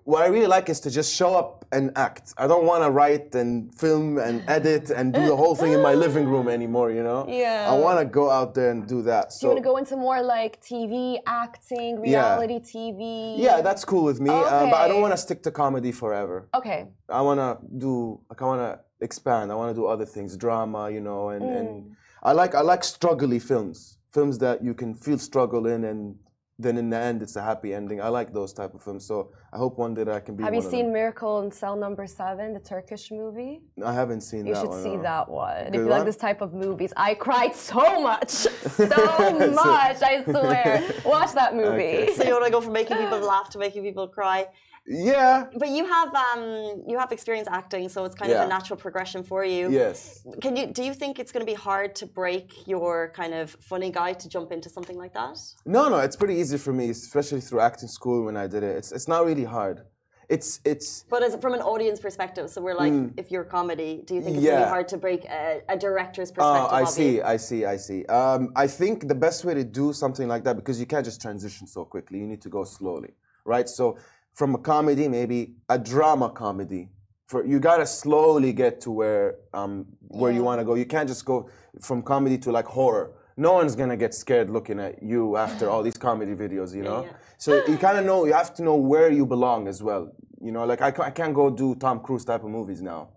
what 0.05 0.23
I 0.23 0.29
really 0.29 0.47
like 0.47 0.71
is 0.71 0.81
to 0.81 0.91
just 0.91 1.15
show 1.15 1.35
up 1.35 1.67
and 1.71 1.91
act. 1.95 2.33
I 2.39 2.47
don't 2.47 2.65
want 2.65 2.83
to 2.85 2.91
write 2.91 3.35
and 3.35 3.75
film 3.79 4.17
and 4.17 4.43
edit 4.49 4.89
and 4.89 5.12
do 5.12 5.27
the 5.27 5.37
whole 5.37 5.55
thing 5.55 5.73
in 5.75 5.83
my 5.83 5.93
living 5.93 6.27
room 6.27 6.49
anymore. 6.49 6.91
You 6.91 7.03
know? 7.03 7.27
Yeah. 7.29 7.67
I 7.69 7.75
want 7.77 7.99
to 7.99 8.06
go 8.06 8.31
out 8.31 8.55
there 8.55 8.71
and 8.71 8.87
do 8.89 9.03
that. 9.03 9.29
Do 9.29 9.37
you 9.43 9.49
want 9.53 9.59
to 9.62 9.69
go 9.71 9.77
into 9.77 9.97
more 9.97 10.23
like 10.23 10.62
TV 10.62 11.19
acting, 11.27 12.01
reality 12.01 12.61
TV? 12.61 13.35
Yeah, 13.37 13.61
that's 13.61 13.85
cool 13.85 14.05
with 14.05 14.21
me. 14.21 14.31
Uh, 14.31 14.71
but 14.71 14.75
I 14.77 14.89
don't 14.89 15.03
want 15.03 15.12
to 15.12 15.19
stick 15.19 15.43
to 15.43 15.51
comedy 15.51 15.93
forever. 15.93 16.49
okay. 16.55 16.87
I 17.11 17.21
want 17.21 17.41
to 17.41 17.59
do 17.77 18.21
like 18.31 18.41
I 18.41 18.47
want 18.47 18.61
to 18.62 18.81
expand. 19.05 19.53
I 19.53 19.55
want 19.55 19.69
to 19.75 19.79
do 19.79 19.85
other 19.87 20.06
things, 20.06 20.35
drama, 20.39 20.91
you 20.91 21.01
know, 21.01 21.29
and, 21.29 21.45
and 21.45 21.69
Mm. 21.69 21.91
I 22.23 22.33
like 22.33 22.55
I 22.55 22.62
like 22.62 22.81
struggly 22.81 23.41
films, 23.51 23.99
films 24.11 24.39
that 24.39 24.65
you 24.65 24.73
can 24.73 24.95
feel 24.95 25.19
struggle 25.19 25.67
in, 25.67 25.85
and 25.85 26.17
then 26.65 26.77
in 26.79 26.91
the 26.91 26.97
end 26.97 27.23
it's 27.23 27.37
a 27.37 27.43
happy 27.43 27.73
ending. 27.73 28.01
I 28.01 28.09
like 28.09 28.33
those 28.33 28.53
type 28.53 28.75
of 28.75 28.83
films. 28.83 29.07
So 29.07 29.31
I 29.53 29.59
hope 29.59 29.79
one 29.79 29.95
day 29.95 30.05
that 30.05 30.15
I 30.15 30.21
can 30.21 30.35
be. 30.35 30.43
Have 30.43 30.55
you 30.55 30.61
of 30.61 30.65
seen 30.65 30.87
them. 30.87 30.95
Miracle 30.95 31.43
in 31.43 31.53
Cell 31.53 31.77
Number 31.77 32.07
Seven, 32.07 32.55
the 32.55 32.61
Turkish 32.61 33.11
movie? 33.11 33.61
I 33.85 33.93
haven't 33.93 34.23
seen 34.23 34.45
that. 34.45 34.49
You 34.49 34.55
should 34.57 34.69
one. 34.71 34.83
see 34.83 34.97
no. 34.97 35.03
that 35.03 35.29
one. 35.29 35.67
if 35.67 35.73
Good 35.73 35.79
you 35.79 35.87
like 35.87 36.05
this 36.05 36.17
type 36.17 36.41
of 36.41 36.55
movies, 36.55 36.93
I 36.97 37.15
cried 37.15 37.55
so 37.55 38.01
much, 38.01 38.31
so 38.31 38.87
much. 38.89 40.03
I 40.03 40.25
swear. 40.25 40.93
Watch 41.05 41.33
that 41.35 41.55
movie. 41.55 41.69
Okay. 41.69 42.15
So 42.15 42.25
you 42.25 42.33
want 42.33 42.47
to 42.47 42.51
go 42.51 42.61
from 42.61 42.73
making 42.73 42.97
people 42.97 43.21
laugh 43.21 43.51
to 43.51 43.59
making 43.59 43.83
people 43.83 44.09
cry. 44.09 44.47
Yeah. 44.87 45.47
But 45.57 45.69
you 45.71 45.85
have 45.87 46.15
um, 46.15 46.83
you 46.87 46.99
have 46.99 47.11
experience 47.13 47.49
acting, 47.51 47.89
so 47.89 48.05
it's 48.05 48.15
kind 48.15 48.31
of 48.33 48.41
a 48.43 48.49
natural 48.49 48.77
progression 48.79 49.23
for 49.23 49.45
you. 49.45 49.71
Yes. 49.71 50.25
Can 50.43 50.57
you 50.57 50.67
do 50.67 50.83
you 50.85 50.93
think 50.95 51.19
it's 51.19 51.33
going 51.33 51.45
to 51.47 51.51
be 51.51 51.57
hard 51.57 51.95
to 51.97 52.07
break 52.07 52.67
your 52.67 53.13
kind 53.15 53.33
of 53.35 53.51
funny 53.61 53.91
guy 53.91 54.13
to 54.13 54.29
jump 54.29 54.53
into 54.53 54.69
something 54.69 54.97
like 54.99 55.15
that? 55.15 55.39
No, 55.65 55.89
no, 55.89 55.99
it's 56.01 56.17
pretty 56.17 56.35
easy 56.35 56.59
for 56.59 56.73
me, 56.73 56.91
especially 56.91 57.41
through 57.41 57.61
acting 57.61 57.89
school 57.89 58.25
when 58.27 58.37
I 58.37 58.47
did 58.47 58.63
it. 58.63 58.77
It's 58.77 58.93
it's 58.93 59.09
not 59.09 59.25
really 59.25 59.45
hard. 59.45 59.83
It's 60.29 60.61
it's 60.65 61.05
But 61.11 61.23
as 61.23 61.37
from 61.37 61.55
an 61.55 61.61
audience 61.61 62.01
perspective, 62.01 62.49
so 62.51 62.61
we're 62.63 62.75
like, 62.85 62.95
if 63.19 63.31
you're 63.31 63.45
comedy, 63.45 64.03
do 64.07 64.15
you 64.17 64.23
think 64.23 64.37
it's 64.37 64.45
going 64.47 64.57
to 64.57 64.61
Mm. 64.61 64.61
Yeah. 64.61 64.65
be 64.65 64.71
hard 64.71 64.89
to 64.89 64.97
break 64.97 65.25
a, 65.27 65.61
a 65.69 65.77
director's 65.77 66.31
Oh, 66.31 66.35
perspective? 66.35 66.79
I 66.81 66.85
see? 66.85 67.21
I 67.23 67.37
see, 67.37 67.65
I 67.75 67.77
see. 67.77 68.05
Um, 68.07 68.51
I 68.57 68.67
think 68.67 69.07
the 69.09 69.15
best 69.15 69.45
way 69.47 69.55
to 69.55 69.65
do 69.65 69.93
something 69.93 70.27
like 70.27 70.43
that 70.45 70.57
because 70.57 70.81
you 70.81 70.87
can't 70.87 71.05
just 71.05 71.21
transition 71.21 71.67
so 71.67 71.85
quickly. 71.85 72.19
You 72.19 72.27
need 72.27 72.41
to 72.43 72.49
go 72.49 72.65
slowly, 72.65 73.13
right? 73.45 73.69
So 73.69 73.99
from 74.35 74.55
a 74.55 74.59
comedy, 74.59 75.09
maybe 75.09 75.55
a 75.69 75.79
drama 75.79 76.29
comedy. 76.29 76.91
For 77.27 77.47
you 77.47 77.59
gotta 77.59 77.87
slowly 77.87 78.53
get 78.53 78.81
to 78.83 78.91
where 78.91 79.37
um, 79.55 79.87
where 80.09 80.31
you 80.31 80.43
want 80.43 80.61
to 80.61 80.65
go. 80.65 80.75
You 80.75 80.85
can't 80.85 81.09
just 81.09 81.25
go 81.25 81.49
from 81.81 82.03
comedy 82.03 82.37
to 82.39 82.53
like 82.53 82.67
horror. 82.67 83.13
No 83.37 83.55
one's 83.55 83.75
gonna 83.75 83.97
get 83.97 84.13
scared 84.13 84.51
looking 84.51 84.79
at 84.79 85.03
you 85.03 85.37
after 85.37 85.71
all 85.71 85.83
these 85.83 85.97
comedy 85.97 86.35
videos, 86.35 86.75
you 86.75 86.83
know. 86.83 87.05
yeah. 87.05 87.13
So 87.39 87.65
you 87.67 87.79
kind 87.79 87.99
of 87.99 88.05
know 88.05 88.27
you 88.27 88.35
have 88.35 88.55
to 88.57 88.63
know 88.63 88.77
where 88.77 89.11
you 89.11 89.25
belong 89.25 89.69
as 89.69 89.83
well. 89.83 90.13
You 90.41 90.53
know, 90.53 90.67
like 90.67 90.83
I, 90.83 90.93
I 91.03 91.11
can't 91.11 91.35
go 91.35 91.49
do 91.49 91.75
Tom 91.77 92.01
Cruise 92.01 92.25
type 92.25 92.45
of 92.45 92.51
movies 92.51 92.82
now 92.82 93.08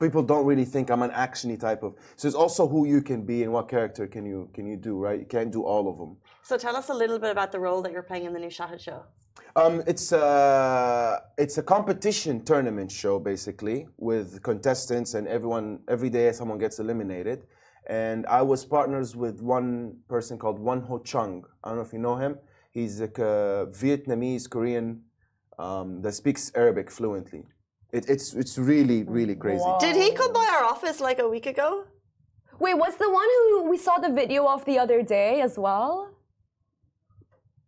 people 0.00 0.22
don't 0.22 0.46
really 0.46 0.64
think 0.64 0.90
I'm 0.90 1.02
an 1.02 1.10
actiony 1.10 1.58
type 1.58 1.82
of. 1.82 1.94
So 2.16 2.26
it's 2.28 2.36
also 2.36 2.66
who 2.66 2.86
you 2.86 3.02
can 3.02 3.24
be 3.24 3.42
and 3.42 3.52
what 3.52 3.68
character 3.68 4.06
can 4.06 4.24
you 4.24 4.48
can 4.54 4.66
you 4.66 4.76
do, 4.76 4.98
right? 4.98 5.18
You 5.18 5.26
can't 5.26 5.52
do 5.52 5.62
all 5.64 5.88
of 5.88 5.98
them. 5.98 6.16
So 6.42 6.58
tell 6.58 6.76
us 6.76 6.88
a 6.88 6.94
little 6.94 7.18
bit 7.18 7.30
about 7.30 7.52
the 7.52 7.60
role 7.60 7.82
that 7.82 7.92
you're 7.92 8.02
playing 8.02 8.24
in 8.24 8.32
the 8.32 8.40
new 8.40 8.48
Shahid 8.48 8.80
show. 8.80 9.04
Um, 9.54 9.82
it's 9.86 10.12
a 10.12 11.22
it's 11.38 11.58
a 11.58 11.62
competition 11.62 12.44
tournament 12.44 12.90
show 12.90 13.18
basically 13.18 13.86
with 13.98 14.42
contestants 14.42 15.14
and 15.14 15.28
everyone. 15.28 15.80
Every 15.88 16.10
day 16.10 16.32
someone 16.32 16.58
gets 16.58 16.78
eliminated, 16.78 17.44
and 17.86 18.26
I 18.26 18.42
was 18.42 18.64
partners 18.64 19.14
with 19.14 19.40
one 19.40 19.98
person 20.08 20.38
called 20.38 20.58
Won 20.58 20.80
Ho 20.82 20.98
Chung. 20.98 21.44
I 21.62 21.68
don't 21.68 21.76
know 21.76 21.84
if 21.84 21.92
you 21.92 21.98
know 21.98 22.16
him. 22.16 22.38
He's 22.70 23.00
a 23.00 23.04
uh, 23.04 23.66
Vietnamese 23.66 24.48
Korean 24.48 25.02
um, 25.58 26.00
that 26.02 26.12
speaks 26.12 26.50
Arabic 26.54 26.90
fluently. 26.90 27.44
It, 27.92 28.08
it's 28.08 28.34
it's 28.34 28.56
really 28.56 29.04
really 29.04 29.36
crazy. 29.36 29.62
Wow. 29.62 29.78
Did 29.78 29.96
he 29.96 30.12
come 30.12 30.32
by 30.32 30.46
our 30.54 30.64
office 30.64 30.98
like 30.98 31.18
a 31.18 31.28
week 31.28 31.46
ago? 31.46 31.84
Wait, 32.58 32.74
was 32.74 32.96
the 32.96 33.10
one 33.10 33.28
who 33.36 33.68
we 33.68 33.76
saw 33.76 33.98
the 33.98 34.10
video 34.10 34.46
of 34.48 34.64
the 34.64 34.78
other 34.78 35.02
day 35.02 35.40
as 35.42 35.58
well? 35.58 36.11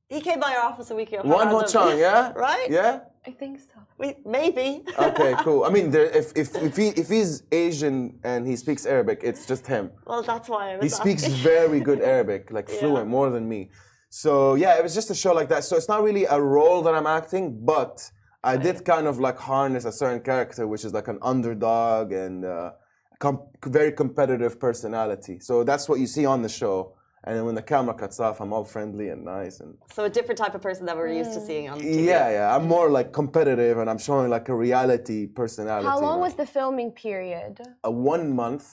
He 0.09 0.21
came 0.21 0.39
by 0.39 0.55
our 0.55 0.65
office 0.71 0.91
a 0.91 0.95
week 0.95 1.13
ago. 1.13 1.23
Won 1.25 1.49
Ho 1.49 1.63
Chung, 1.63 1.99
yeah, 1.99 2.33
Right? 2.37 2.71
yeah. 2.71 3.01
I 3.27 3.31
think 3.31 3.59
so. 3.61 3.81
We, 3.99 4.17
maybe. 4.27 4.83
Okay, 4.99 5.35
cool. 5.39 5.65
I 5.65 5.71
mean, 5.71 5.91
there, 5.91 6.05
if, 6.11 6.33
if, 6.37 6.55
if, 6.57 6.77
he, 6.77 6.89
if 6.89 7.09
he's 7.09 7.43
Asian 7.53 8.19
and 8.23 8.47
he 8.47 8.55
speaks 8.57 8.85
Arabic, 8.85 9.21
it's 9.23 9.47
just 9.47 9.67
him. 9.67 9.91
well, 10.07 10.23
that's 10.23 10.49
why 10.49 10.73
I 10.73 10.77
was 10.77 10.83
He 10.85 10.89
speaks 10.91 11.27
very 11.27 11.81
good 11.81 12.01
Arabic, 12.01 12.51
like 12.53 12.69
fluent, 12.79 13.09
more 13.09 13.31
than 13.31 13.49
me. 13.49 13.71
So, 14.11 14.55
yeah, 14.55 14.77
it 14.79 14.83
was 14.83 14.95
just 14.95 15.11
a 15.11 15.15
show 15.15 15.33
like 15.33 15.49
that. 15.49 15.65
So, 15.65 15.77
it's 15.77 15.89
not 15.89 16.03
really 16.03 16.27
a 16.27 16.41
role 16.41 16.83
that 16.83 16.95
I'm 16.95 17.07
acting, 17.07 17.65
but 17.65 18.11
I 18.45 18.57
did 18.59 18.85
kind 18.85 19.07
of 19.07 19.19
like 19.19 19.39
harness 19.39 19.87
a 19.87 19.93
certain 19.93 20.21
character, 20.21 20.67
which 20.67 20.85
is 20.85 20.93
like 20.93 21.09
an 21.09 21.19
underdog 21.23 22.13
and 22.13 22.45
uh, 22.45 22.73
com- 23.19 23.41
very 23.65 23.91
competitive 23.93 24.61
personality. 24.61 25.41
So, 25.41 25.65
that's 25.65 25.89
what 25.89 25.99
you 25.99 26.07
see 26.07 26.27
on 26.27 26.43
the 26.43 26.49
show. 26.51 26.95
And 27.27 27.37
then 27.37 27.45
when 27.47 27.55
the 27.55 27.63
camera 27.63 27.95
cuts 27.95 28.21
off, 28.21 28.41
I'm 28.43 28.53
all 28.53 28.65
friendly 28.65 29.09
and 29.09 29.25
nice 29.25 29.61
and 29.61 29.77
So 29.93 30.05
a 30.05 30.11
different 30.11 30.39
type 30.39 30.55
of 30.55 30.61
person 30.61 30.85
that 30.87 30.97
we're 30.97 31.09
used 31.13 31.33
to 31.33 31.41
seeing 31.41 31.71
on 31.71 31.81
TV. 31.81 32.05
yeah, 32.05 32.31
yeah. 32.31 32.55
I'm 32.55 32.67
more 32.69 32.91
like 32.91 33.13
competitive, 33.13 33.79
and 33.79 33.89
I'm 33.89 33.99
showing 33.99 34.29
like 34.29 34.49
a 34.51 34.55
reality 34.55 35.27
personality. 35.27 35.89
How 35.89 35.99
long 36.01 36.19
now. 36.19 36.25
was 36.27 36.35
the 36.35 36.47
filming 36.47 36.91
period? 36.93 37.61
a 37.83 37.91
one 37.91 38.31
month 38.35 38.67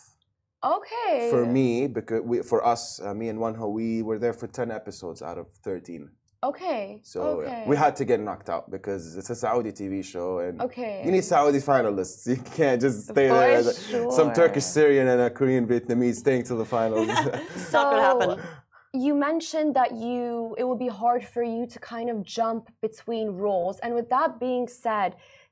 Okay. 0.63 1.29
for 1.31 1.45
me 1.45 1.87
because 1.87 2.21
we, 2.23 2.41
for 2.41 2.59
us, 2.65 2.99
uh, 3.01 3.13
me 3.13 3.29
and 3.29 3.39
Won 3.39 3.55
Ho, 3.55 3.69
we 3.69 4.01
were 4.03 4.19
there 4.19 4.33
for 4.33 4.47
ten 4.47 4.69
episodes 4.69 5.21
out 5.21 5.37
of 5.37 5.47
thirteen. 5.63 6.09
Okay. 6.43 6.99
So 7.03 7.21
okay. 7.21 7.49
yeah, 7.63 7.69
we 7.69 7.75
had 7.77 7.95
to 7.97 8.05
get 8.05 8.19
knocked 8.19 8.49
out 8.49 8.71
because 8.71 9.15
it's 9.15 9.29
a 9.29 9.35
Saudi 9.35 9.71
TV 9.71 10.03
show, 10.03 10.39
and 10.39 10.59
Okay. 10.61 11.03
you 11.05 11.11
need 11.11 11.23
Saudi 11.23 11.59
finalists. 11.59 12.25
You 12.31 12.37
can't 12.59 12.81
just 12.81 13.03
stay 13.09 13.27
For 13.29 13.35
there. 13.35 13.51
as 13.59 13.67
a- 13.67 14.11
Some. 14.11 14.33
Turkish 14.33 14.63
Syrian 14.63 15.07
and 15.07 15.21
a 15.21 15.29
Korean 15.29 15.67
Vietnamese 15.67 16.15
staying 16.15 16.43
to 16.49 16.55
the 16.55 16.65
finals. 16.65 17.07
It's 17.55 17.71
not 17.77 17.85
going 17.91 18.01
to 18.01 18.07
happen. 18.11 18.47
You 18.93 19.13
mentioned 19.29 19.71
that 19.79 19.91
you 20.05 20.55
it 20.57 20.65
would 20.67 20.79
be 20.87 20.91
hard 21.03 21.23
for 21.33 21.43
you 21.43 21.65
to 21.73 21.77
kind 21.79 22.09
of 22.13 22.17
jump 22.23 22.63
between 22.87 23.27
roles. 23.45 23.75
And 23.83 23.93
with 23.99 24.09
that 24.09 24.29
being 24.39 24.67
said, 24.67 25.09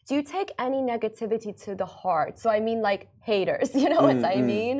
do 0.08 0.12
you 0.18 0.24
take 0.38 0.50
any 0.68 0.82
negativity 0.94 1.52
to 1.66 1.76
the 1.82 1.86
heart? 1.86 2.34
So 2.42 2.50
I 2.58 2.60
mean 2.68 2.80
like 2.90 3.02
haters, 3.30 3.70
you 3.84 3.90
know 3.94 4.02
what 4.10 4.18
Mm, 4.18 4.36
I 4.38 4.42
mean? 4.54 4.78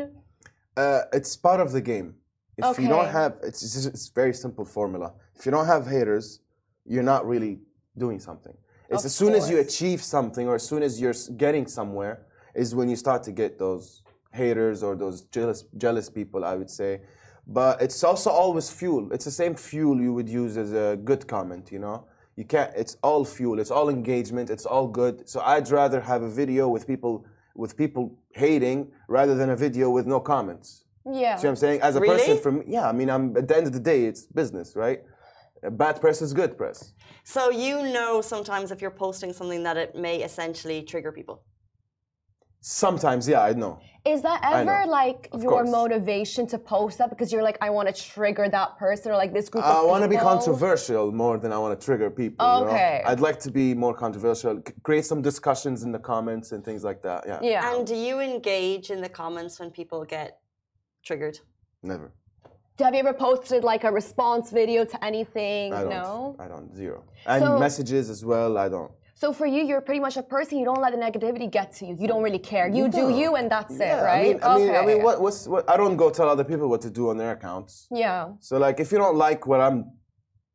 uh, 0.84 1.02
it's 1.18 1.32
part 1.48 1.60
of 1.66 1.70
the 1.72 1.82
game. 1.92 2.10
If 2.58 2.78
you 2.82 2.88
don't 2.96 3.12
have, 3.22 3.34
it's 3.50 3.62
it's, 3.66 3.86
it's 3.86 4.08
very 4.22 4.34
simple 4.34 4.66
formula. 4.78 5.10
If 5.40 5.46
you 5.46 5.52
don't 5.54 5.68
have 5.68 5.88
haters, 5.88 6.42
you're 6.86 7.10
not 7.14 7.26
really 7.26 7.60
doing 7.98 8.20
something. 8.20 8.56
It's 8.90 9.04
Of 9.04 9.06
as 9.06 9.16
soon 9.16 9.34
as 9.34 9.50
you 9.50 9.60
achieve 9.60 10.02
something 10.04 10.48
or 10.48 10.56
as 10.56 10.64
soon 10.64 10.84
as 10.84 11.00
you're 11.00 11.14
getting 11.38 11.66
somewhere 11.68 12.26
is 12.56 12.76
when 12.76 12.90
you 12.90 12.96
start 12.96 13.24
to 13.24 13.32
get 13.32 13.58
those 13.58 14.04
haters 14.34 14.84
or 14.84 14.96
those 14.96 15.22
jealous 15.36 15.64
jealous 15.78 16.10
people. 16.10 16.44
I 16.44 16.56
would 16.56 16.70
say, 16.70 17.02
but 17.48 17.82
it's 17.82 18.04
also 18.04 18.30
always 18.32 18.70
fuel. 18.70 19.12
It's 19.14 19.26
the 19.26 19.38
same 19.44 19.56
fuel 19.56 20.02
you 20.02 20.14
would 20.14 20.28
use 20.28 20.58
as 20.58 20.74
a 20.74 20.98
good 21.10 21.28
comment. 21.28 21.72
You 21.72 21.80
know, 21.80 22.06
you 22.36 22.46
can't. 22.46 22.72
It's 22.76 22.98
all 23.02 23.24
fuel. 23.24 23.60
It's 23.60 23.72
all 23.72 23.88
engagement. 23.90 24.50
It's 24.50 24.66
all 24.66 24.88
good. 24.88 25.30
So 25.30 25.40
I'd 25.42 25.70
rather 25.72 26.02
have 26.02 26.22
a 26.24 26.30
video 26.30 26.68
with 26.68 26.86
people 26.86 27.26
with 27.56 27.78
people 27.78 28.18
hating 28.34 28.92
rather 29.08 29.36
than 29.36 29.50
a 29.52 29.56
video 29.56 29.90
with 29.90 30.06
no 30.06 30.20
comments. 30.20 30.86
Yeah. 31.06 31.36
See 31.38 31.48
what 31.48 31.52
I'm 31.52 31.56
saying? 31.56 31.82
As 31.82 31.96
a 31.96 32.00
Really? 32.02 32.18
person, 32.18 32.38
from 32.40 32.64
yeah, 32.68 32.90
I 32.90 32.94
mean, 33.00 33.10
I'm 33.10 33.38
at 33.38 33.48
the 33.48 33.56
end 33.58 33.68
of 33.68 33.74
the 33.74 33.80
day, 33.80 34.06
it's 34.06 34.24
business, 34.42 34.76
right? 34.76 35.02
Bad 35.72 36.00
press 36.02 36.22
is 36.22 36.34
good 36.34 36.58
press. 36.58 36.94
So 37.24 37.50
you 37.50 37.84
know 37.84 38.22
sometimes 38.22 38.72
if 38.72 38.82
you're 38.82 38.92
posting 38.92 39.34
something 39.34 39.64
that 39.64 39.78
it 39.78 39.96
may 39.96 40.24
essentially 40.24 40.82
trigger 40.84 41.12
people. 41.12 41.44
Sometimes, 42.62 43.26
yeah, 43.28 43.42
I 43.42 43.54
know. 43.54 43.80
Is 44.06 44.22
that 44.24 44.42
ever 44.44 44.86
like 44.86 45.30
Of 45.32 45.42
your 45.44 45.52
course. 45.52 45.70
motivation 45.70 46.46
to 46.48 46.58
post 46.58 46.98
that 46.98 47.10
because 47.10 47.32
you're 47.32 47.44
like, 47.44 47.58
I 47.62 47.70
want 47.70 47.88
to 47.94 47.94
trigger 47.94 48.50
that 48.50 48.78
person 48.78 49.12
or 49.12 49.16
like 49.16 49.34
this 49.34 49.48
group 49.50 49.64
I 49.64 49.82
want 49.84 50.04
to 50.04 50.10
be 50.10 50.18
controversial 50.18 51.12
more 51.14 51.38
than 51.38 51.54
I 51.54 51.58
want 51.58 51.80
to 51.80 51.86
trigger 51.86 52.10
people. 52.10 52.46
you 52.46 52.66
know? 52.66 52.70
Okay. 52.72 53.02
I'd 53.06 53.22
like 53.22 53.40
to 53.42 53.52
be 53.52 53.74
more 53.74 53.94
controversial, 53.94 54.62
create 54.84 55.06
some 55.06 55.22
discussions 55.22 55.84
in 55.84 55.92
the 55.94 56.00
comments 56.00 56.52
and 56.52 56.64
things 56.64 56.84
like 56.84 57.02
that. 57.04 57.24
Yeah. 57.28 57.40
Yeah. 57.42 57.76
And 57.76 57.88
do 57.88 57.96
you 57.96 58.20
engage 58.20 58.90
in 58.90 59.00
the 59.02 59.10
comments 59.10 59.60
when 59.60 59.70
people 59.72 60.04
get 60.04 60.40
triggered? 61.06 61.40
Never. 61.82 62.12
Have 62.80 62.94
you 62.94 63.00
ever 63.02 63.14
posted 63.14 63.64
like 63.64 63.84
a 63.84 63.92
response 63.92 64.52
video 64.52 64.86
to 64.86 65.04
anything? 65.04 65.74
I 65.74 65.82
don't. 65.82 65.90
No. 65.90 66.36
I 66.40 66.48
don't. 66.48 66.74
Zero. 66.76 67.04
And 67.26 67.44
So- 67.44 67.60
messages 67.60 68.10
as 68.10 68.24
well. 68.24 68.58
I 68.58 68.70
don't. 68.70 68.92
So 69.16 69.34
for 69.34 69.46
you, 69.46 69.64
you're 69.66 69.82
pretty 69.82 70.00
much 70.00 70.16
a 70.16 70.24
person. 70.24 70.60
You 70.60 70.64
don't 70.64 70.80
let 70.80 70.94
the 70.94 70.98
negativity 70.98 71.52
get 71.52 71.74
to 71.74 71.86
you. 71.88 71.98
You 72.00 72.08
don't 72.08 72.24
really 72.24 72.40
care. 72.40 72.70
You 72.70 72.88
do 72.88 73.10
you, 73.10 73.36
and 73.36 73.52
that's 73.52 73.78
it, 73.78 74.02
right? 74.02 74.40
I 74.42 74.58
mean, 74.58 74.70
I 74.70 74.72
mean, 74.72 74.76
I 74.76 74.86
mean, 74.86 75.04
what, 75.04 75.20
what's 75.22 75.46
what? 75.46 75.70
I 75.70 75.76
don't 75.76 75.98
go 75.98 76.10
tell 76.10 76.30
other 76.30 76.46
people 76.46 76.70
what 76.70 76.80
to 76.84 76.90
do 76.90 77.10
on 77.10 77.18
their 77.18 77.32
accounts. 77.32 77.88
Yeah. 77.92 78.30
So 78.40 78.58
like, 78.58 78.80
if 78.80 78.94
you 78.94 78.98
don't 78.98 79.18
like 79.18 79.46
what 79.46 79.60
I'm, 79.60 79.92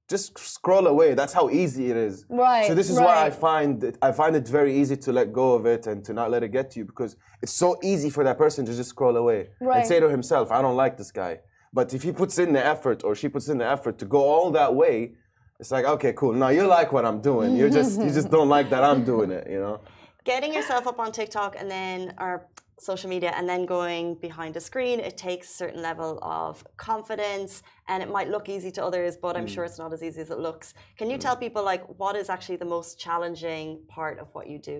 just 0.09 0.39
scroll 0.39 0.87
away. 0.87 1.13
That's 1.15 1.33
how 1.35 1.51
easy 1.51 1.91
it 1.91 1.97
is. 1.97 2.25
Right. 2.31 2.67
So 2.67 2.75
this 2.75 2.89
is 2.89 2.99
why 2.99 3.25
I 3.27 3.31
find 3.31 3.85
it, 3.85 3.99
I 4.01 4.13
find 4.13 4.37
it 4.37 4.47
very 4.49 4.75
easy 4.81 4.97
to 4.97 5.13
let 5.13 5.33
go 5.33 5.55
of 5.55 5.67
it 5.67 5.87
and 5.87 6.03
to 6.05 6.13
not 6.15 6.31
let 6.31 6.43
it 6.43 6.49
get 6.49 6.71
to 6.73 6.79
you 6.81 6.85
because 6.87 7.17
it's 7.43 7.53
so 7.53 7.77
easy 7.83 8.09
for 8.09 8.23
that 8.25 8.39
person 8.39 8.65
to 8.67 8.75
just 8.75 8.91
scroll 8.91 9.17
away 9.17 9.49
and 9.61 9.87
say 9.87 10.01
to 10.01 10.09
himself, 10.09 10.51
"I 10.51 10.63
don't 10.63 10.77
like 10.77 10.97
this 10.97 11.11
guy." 11.11 11.41
But 11.77 11.87
if 11.97 12.03
he 12.07 12.13
puts 12.13 12.39
in 12.39 12.51
the 12.59 12.65
effort 12.75 12.99
or 13.07 13.13
she 13.21 13.29
puts 13.29 13.49
in 13.49 13.59
the 13.59 13.69
effort 13.77 13.95
to 14.03 14.07
go 14.17 14.23
all 14.35 14.49
that 14.61 14.73
way, 14.83 14.97
it's 15.61 15.73
like, 15.77 15.87
okay, 15.95 16.13
cool. 16.21 16.33
Now 16.45 16.51
you 16.59 16.65
like 16.79 16.93
what 16.97 17.05
I'm 17.05 17.21
doing. 17.21 17.57
You 17.57 17.67
just 17.79 18.01
you 18.01 18.11
just 18.19 18.31
don't 18.37 18.51
like 18.57 18.69
that 18.75 18.83
I'm 18.91 19.03
doing 19.13 19.31
it. 19.39 19.45
You 19.55 19.61
know. 19.65 19.77
Getting 20.33 20.53
yourself 20.59 20.87
up 20.87 20.99
on 21.05 21.11
TikTok 21.21 21.57
and 21.61 21.69
then 21.71 22.15
or 22.25 22.33
social 22.79 23.11
media 23.15 23.33
and 23.37 23.49
then 23.49 23.67
going 23.67 24.05
behind 24.29 24.57
a 24.57 24.61
screen, 24.71 24.97
it 25.01 25.17
takes 25.17 25.47
a 25.51 25.55
certain 25.63 25.83
level 25.91 26.19
of 26.23 26.65
confidence 26.77 27.63
and 27.89 28.03
it 28.03 28.11
might 28.17 28.29
look 28.35 28.49
easy 28.49 28.71
to 28.73 28.85
others, 28.85 29.17
but 29.17 29.37
I'm 29.37 29.47
sure 29.47 29.65
it's 29.65 29.79
not 29.79 29.93
as 29.93 30.03
easy 30.03 30.21
as 30.21 30.31
it 30.31 30.39
looks. 30.39 30.75
Can 30.99 31.09
you 31.11 31.19
tell 31.19 31.37
people 31.37 31.63
like 31.73 31.85
what 31.99 32.15
is 32.17 32.29
actually 32.29 32.57
the 32.65 32.71
most 32.77 32.99
challenging 32.99 33.67
part 33.89 34.19
of 34.19 34.27
what 34.35 34.49
you 34.49 34.59
do? 34.59 34.79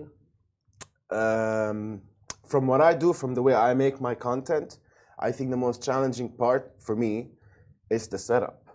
um, 1.11 2.01
from 2.47 2.67
what 2.67 2.81
I 2.81 2.93
do, 2.93 3.13
from 3.13 3.33
the 3.33 3.41
way 3.41 3.53
I 3.53 3.73
make 3.73 4.01
my 4.01 4.15
content, 4.15 4.79
I 5.19 5.31
think 5.31 5.49
the 5.49 5.57
most 5.57 5.83
challenging 5.83 6.29
part 6.29 6.73
for 6.79 6.95
me 6.95 7.29
is 7.89 8.07
the 8.07 8.17
setup. 8.17 8.65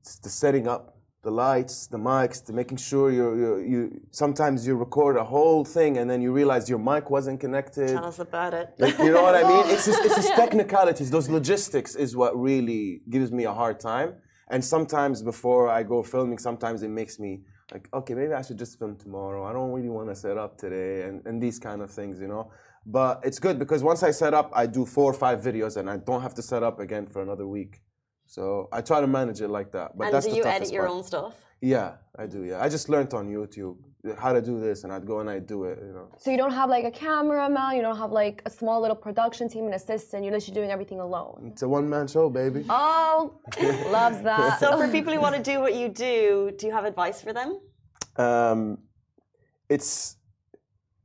It's 0.00 0.18
the 0.18 0.28
setting 0.28 0.66
up, 0.66 0.96
the 1.22 1.30
lights, 1.30 1.86
the 1.86 1.98
mics, 1.98 2.44
the 2.44 2.52
making 2.52 2.78
sure 2.78 3.10
you're, 3.12 3.36
you're, 3.38 3.64
you. 3.64 4.00
Sometimes 4.10 4.66
you 4.66 4.74
record 4.74 5.16
a 5.16 5.24
whole 5.24 5.64
thing 5.64 5.98
and 5.98 6.10
then 6.10 6.20
you 6.20 6.32
realize 6.32 6.68
your 6.68 6.78
mic 6.78 7.10
wasn't 7.10 7.38
connected. 7.40 7.88
Tell 7.88 8.06
us 8.06 8.18
about 8.18 8.54
it. 8.54 8.74
Like, 8.78 8.98
you 8.98 9.12
know 9.12 9.22
what 9.22 9.36
I 9.36 9.42
mean? 9.42 9.72
It's 9.74 9.86
just, 9.86 10.04
it's 10.04 10.16
just 10.16 10.34
technicalities. 10.44 11.10
Those 11.10 11.28
logistics 11.28 11.94
is 11.94 12.16
what 12.16 12.36
really 12.36 13.02
gives 13.08 13.30
me 13.30 13.44
a 13.44 13.52
hard 13.52 13.78
time. 13.78 14.14
And 14.50 14.64
sometimes 14.64 15.22
before 15.22 15.68
I 15.68 15.82
go 15.82 16.02
filming, 16.02 16.38
sometimes 16.38 16.82
it 16.82 16.90
makes 16.90 17.18
me 17.18 17.42
like, 17.72 17.88
okay, 17.94 18.14
maybe 18.14 18.32
I 18.34 18.42
should 18.42 18.58
just 18.58 18.78
film 18.78 18.96
tomorrow. 18.96 19.44
I 19.44 19.52
don't 19.52 19.72
really 19.72 19.88
want 19.88 20.08
to 20.08 20.14
set 20.14 20.36
up 20.36 20.58
today, 20.58 21.08
and, 21.08 21.24
and 21.26 21.42
these 21.42 21.58
kind 21.58 21.80
of 21.80 21.90
things, 21.90 22.20
you 22.20 22.28
know. 22.28 22.50
But 22.84 23.20
it's 23.22 23.38
good 23.38 23.58
because 23.58 23.82
once 23.82 24.02
I 24.02 24.10
set 24.10 24.34
up, 24.34 24.50
I 24.54 24.66
do 24.66 24.84
four 24.84 25.10
or 25.10 25.14
five 25.14 25.40
videos, 25.40 25.76
and 25.76 25.88
I 25.88 25.98
don't 25.98 26.22
have 26.22 26.34
to 26.34 26.42
set 26.42 26.62
up 26.62 26.80
again 26.80 27.06
for 27.06 27.22
another 27.22 27.46
week. 27.46 27.80
So 28.26 28.68
I 28.72 28.80
try 28.80 29.00
to 29.00 29.06
manage 29.06 29.40
it 29.40 29.48
like 29.48 29.72
that. 29.72 29.96
But 29.96 30.04
and 30.06 30.14
that's 30.14 30.26
do 30.26 30.32
the 30.32 30.38
you 30.38 30.42
toughest 30.42 30.62
edit 30.62 30.72
your 30.72 30.86
part. 30.86 30.96
own 30.96 31.04
stuff? 31.04 31.34
Yeah, 31.60 31.92
I 32.18 32.26
do. 32.26 32.44
Yeah, 32.44 32.60
I 32.60 32.68
just 32.68 32.88
learned 32.88 33.14
on 33.14 33.28
YouTube 33.28 33.76
how 34.18 34.32
to 34.32 34.42
do 34.42 34.60
this, 34.60 34.82
and 34.82 34.92
I'd 34.92 35.06
go 35.06 35.20
and 35.20 35.30
I'd 35.30 35.46
do 35.46 35.64
it. 35.64 35.78
You 35.80 35.92
know. 35.92 36.08
So 36.18 36.32
you 36.32 36.36
don't 36.36 36.52
have 36.52 36.68
like 36.68 36.84
a 36.84 36.90
cameraman. 36.90 37.76
You 37.76 37.82
don't 37.82 37.96
have 37.96 38.10
like 38.10 38.42
a 38.46 38.50
small 38.50 38.80
little 38.80 38.96
production 38.96 39.48
team 39.48 39.66
and 39.66 39.74
assistant. 39.74 40.24
You're 40.24 40.32
literally 40.32 40.54
doing 40.54 40.70
everything 40.70 40.98
alone. 40.98 41.50
It's 41.52 41.62
a 41.62 41.68
one-man 41.68 42.08
show, 42.08 42.28
baby. 42.28 42.64
Oh, 42.68 43.38
loves 43.90 44.22
that. 44.22 44.58
So 44.58 44.76
for 44.76 44.88
people 44.88 45.12
who 45.12 45.20
want 45.20 45.36
to 45.36 45.42
do 45.42 45.60
what 45.60 45.76
you 45.76 45.88
do, 45.88 46.52
do 46.58 46.66
you 46.66 46.72
have 46.72 46.84
advice 46.84 47.22
for 47.22 47.32
them? 47.32 47.60
Um, 48.16 48.78
it's 49.68 50.16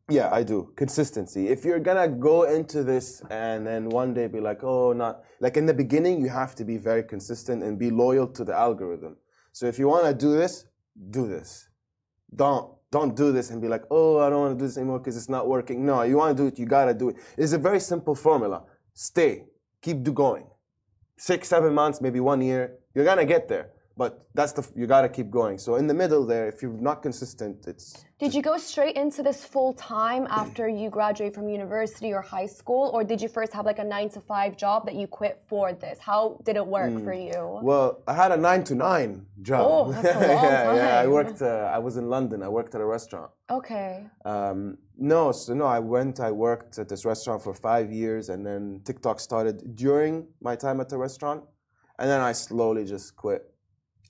yeah, 0.10 0.30
I 0.32 0.44
do 0.44 0.72
consistency. 0.78 1.50
If 1.50 1.66
you're 1.66 1.80
gonna 1.80 2.08
go 2.08 2.44
into 2.44 2.84
this 2.84 3.22
and 3.30 3.68
then 3.68 3.90
one 3.90 4.14
day 4.14 4.28
be 4.28 4.40
like, 4.40 4.64
oh, 4.64 4.94
not 4.94 5.24
like 5.42 5.58
in 5.58 5.66
the 5.66 5.74
beginning, 5.74 6.22
you 6.22 6.30
have 6.30 6.56
to 6.56 6.64
be 6.64 6.78
very 6.78 7.04
consistent 7.04 7.62
and 7.62 7.78
be 7.78 7.90
loyal 7.92 8.28
to 8.28 8.46
the 8.46 8.54
algorithm. 8.54 9.18
So 9.52 9.66
if 9.66 9.78
you 9.78 9.88
want 9.88 10.06
to 10.06 10.14
do 10.14 10.38
this, 10.38 10.66
do 11.10 11.28
this. 11.28 11.68
Don't 12.34 12.74
don't 12.90 13.18
do 13.18 13.34
this 13.34 13.50
and 13.50 13.62
be 13.62 13.68
like, 13.68 13.84
oh, 13.92 14.20
I 14.20 14.30
don't 14.30 14.40
want 14.40 14.58
to 14.58 14.64
do 14.64 14.68
this 14.68 14.78
anymore 14.78 15.00
because 15.00 15.18
it's 15.18 15.28
not 15.28 15.48
working. 15.48 15.86
No, 15.86 16.04
you 16.04 16.16
want 16.18 16.38
to 16.38 16.42
do 16.42 16.48
it, 16.48 16.58
you 16.58 16.66
gotta 16.66 16.94
do 16.94 17.10
it. 17.10 17.18
It's 17.38 17.52
a 17.52 17.58
very 17.58 17.82
simple 17.82 18.16
formula. 18.16 18.64
Stay, 18.94 19.44
keep 19.82 20.04
going. 20.14 20.48
Six, 21.18 21.50
seven 21.50 21.74
months, 21.74 22.00
maybe 22.00 22.22
one 22.22 22.42
year, 22.42 22.78
you're 22.96 23.04
gonna 23.04 23.26
get 23.26 23.50
there. 23.50 23.72
But 23.98 24.28
that's 24.36 24.54
the 24.54 24.64
you 24.76 24.86
gotta 24.86 25.10
keep 25.10 25.30
going. 25.32 25.58
So 25.58 25.76
in 25.76 25.88
the 25.88 25.94
middle 25.94 26.26
there, 26.26 26.48
if 26.48 26.62
you're 26.62 26.82
not 26.90 27.02
consistent, 27.02 27.66
it's 27.68 28.06
Did 28.20 28.34
you 28.36 28.42
go 28.42 28.58
straight 28.58 28.96
into 28.96 29.24
this 29.24 29.44
full 29.44 29.74
time 29.74 30.28
after 30.30 30.70
you 30.70 30.90
graduate 30.90 31.34
from 31.34 31.50
university 31.50 32.14
or 32.14 32.22
high 32.22 32.46
school, 32.46 32.92
or 32.94 33.04
did 33.04 33.22
you 33.22 33.28
first 33.28 33.54
have 33.54 33.66
like 33.66 33.80
a 33.80 33.84
nine 33.84 34.10
to 34.10 34.22
five 34.22 34.56
job 34.56 34.86
that 34.86 34.96
you 34.96 35.08
quit 35.08 35.42
for 35.48 35.74
this? 35.74 35.98
How 36.00 36.40
did 36.46 36.56
it 36.56 36.68
work 36.68 36.94
for 37.04 37.14
you? 37.14 37.60
Well, 37.64 38.04
I 38.08 38.14
had 38.14 38.32
a 38.32 38.38
nine 38.38 38.64
to 38.66 38.76
nine 38.76 39.26
job. 39.42 39.62
Oh, 39.68 39.92
that's 39.92 40.16
a 40.16 40.20
long 40.20 40.44
yeah, 40.52 40.76
yeah. 40.76 41.00
I 41.00 41.08
worked. 41.08 41.42
Uh, 41.42 41.76
I 41.76 41.80
was 41.80 41.98
in 41.98 42.08
London. 42.10 42.44
I 42.44 42.50
worked 42.50 42.76
at 42.76 42.82
a 42.82 42.86
restaurant. 42.86 43.32
Okay. 43.50 44.06
Um, 44.26 44.78
no, 44.98 45.32
so 45.32 45.54
no, 45.54 45.66
I 45.66 45.80
went. 45.80 46.20
I 46.20 46.32
worked 46.32 46.78
at 46.78 46.88
this 46.90 47.06
restaurant 47.06 47.42
for 47.42 47.54
five 47.54 47.92
years, 47.92 48.30
and 48.30 48.46
then 48.46 48.82
TikTok 48.84 49.20
started 49.20 49.76
during 49.76 50.28
my 50.42 50.56
time 50.56 50.80
at 50.82 50.90
the 50.90 50.98
restaurant, 50.98 51.44
and 52.00 52.10
then 52.10 52.22
I 52.22 52.34
slowly 52.34 52.86
just 52.86 53.16
quit. 53.16 53.44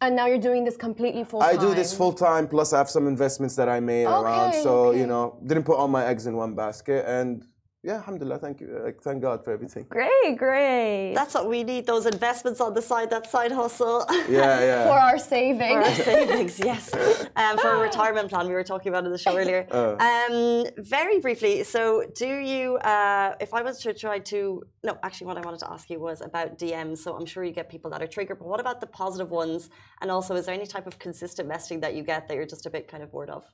And 0.01 0.15
now 0.15 0.27
you're 0.27 0.37
doing 0.39 0.63
this 0.63 0.77
completely 0.77 1.23
full 1.23 1.41
time. 1.41 1.57
I 1.57 1.59
do 1.59 1.73
this 1.73 1.95
full 1.95 2.13
time. 2.13 2.47
Plus, 2.47 2.73
I 2.73 2.77
have 2.77 2.89
some 2.89 3.07
investments 3.07 3.55
that 3.55 3.67
I 3.67 3.79
made 3.79 4.05
around. 4.05 4.53
So 4.53 4.87
okay. 4.87 4.99
you 4.99 5.07
know, 5.07 5.39
didn't 5.45 5.63
put 5.63 5.77
all 5.77 5.87
my 5.87 6.05
eggs 6.05 6.27
in 6.27 6.35
one 6.35 6.53
basket, 6.53 7.05
and 7.07 7.43
yeah, 7.83 7.93
alhamdulillah, 7.95 8.39
thank 8.39 8.59
you, 8.59 8.81
like, 8.83 9.01
thank 9.01 9.21
God 9.21 9.45
for 9.45 9.53
everything. 9.53 9.85
Great, 9.89 10.35
great. 10.35 11.13
That's 11.13 11.33
what 11.35 11.47
we 11.47 11.63
need, 11.63 11.85
those 11.85 12.05
investments 12.07 12.59
on 12.59 12.73
the 12.73 12.81
side, 12.81 13.11
that 13.11 13.29
side 13.29 13.51
hustle. 13.51 14.05
Yeah, 14.27 14.59
yeah. 14.59 14.83
for 14.89 14.99
our 14.99 15.19
savings. 15.19 15.85
For 15.85 16.03
savings. 16.03 16.59
our 16.59 16.59
savings, 16.59 16.59
yes. 16.59 17.29
Um, 17.35 17.57
for 17.61 17.69
a 17.69 17.79
retirement 17.79 18.29
plan, 18.29 18.47
we 18.47 18.53
were 18.53 18.63
talking 18.63 18.89
about 18.89 19.05
in 19.05 19.11
the 19.11 19.17
show 19.17 19.37
earlier. 19.41 19.67
Uh. 19.71 19.95
Um, 19.99 20.65
very 20.79 21.19
briefly, 21.19 21.63
so 21.63 22.03
do 22.15 22.27
you, 22.27 22.77
uh, 22.77 23.35
if 23.39 23.53
I 23.53 23.61
was 23.61 23.79
to 23.83 23.93
try 23.93 24.19
to, 24.19 24.63
no, 24.83 24.97
actually, 25.03 25.27
what 25.27 25.37
I 25.37 25.41
wanted 25.41 25.59
to 25.59 25.71
ask 25.71 25.89
you 25.89 25.99
was 25.99 26.21
about 26.21 26.57
DMs. 26.57 26.97
So 26.97 27.15
I'm 27.15 27.27
sure 27.27 27.43
you 27.43 27.53
get 27.53 27.69
people 27.69 27.91
that 27.91 28.01
are 28.01 28.07
triggered, 28.07 28.39
but 28.39 28.47
what 28.47 28.59
about 28.59 28.81
the 28.81 28.87
positive 28.87 29.29
ones? 29.29 29.69
And 30.01 30.09
also, 30.09 30.35
is 30.35 30.47
there 30.47 30.55
any 30.55 30.65
type 30.65 30.87
of 30.87 30.97
consistent 30.97 31.47
messaging 31.47 31.81
that 31.81 31.93
you 31.93 32.03
get 32.03 32.27
that 32.27 32.35
you're 32.35 32.45
just 32.45 32.65
a 32.65 32.71
bit 32.71 32.87
kind 32.87 33.03
of 33.03 33.11
bored 33.11 33.29
of? 33.29 33.45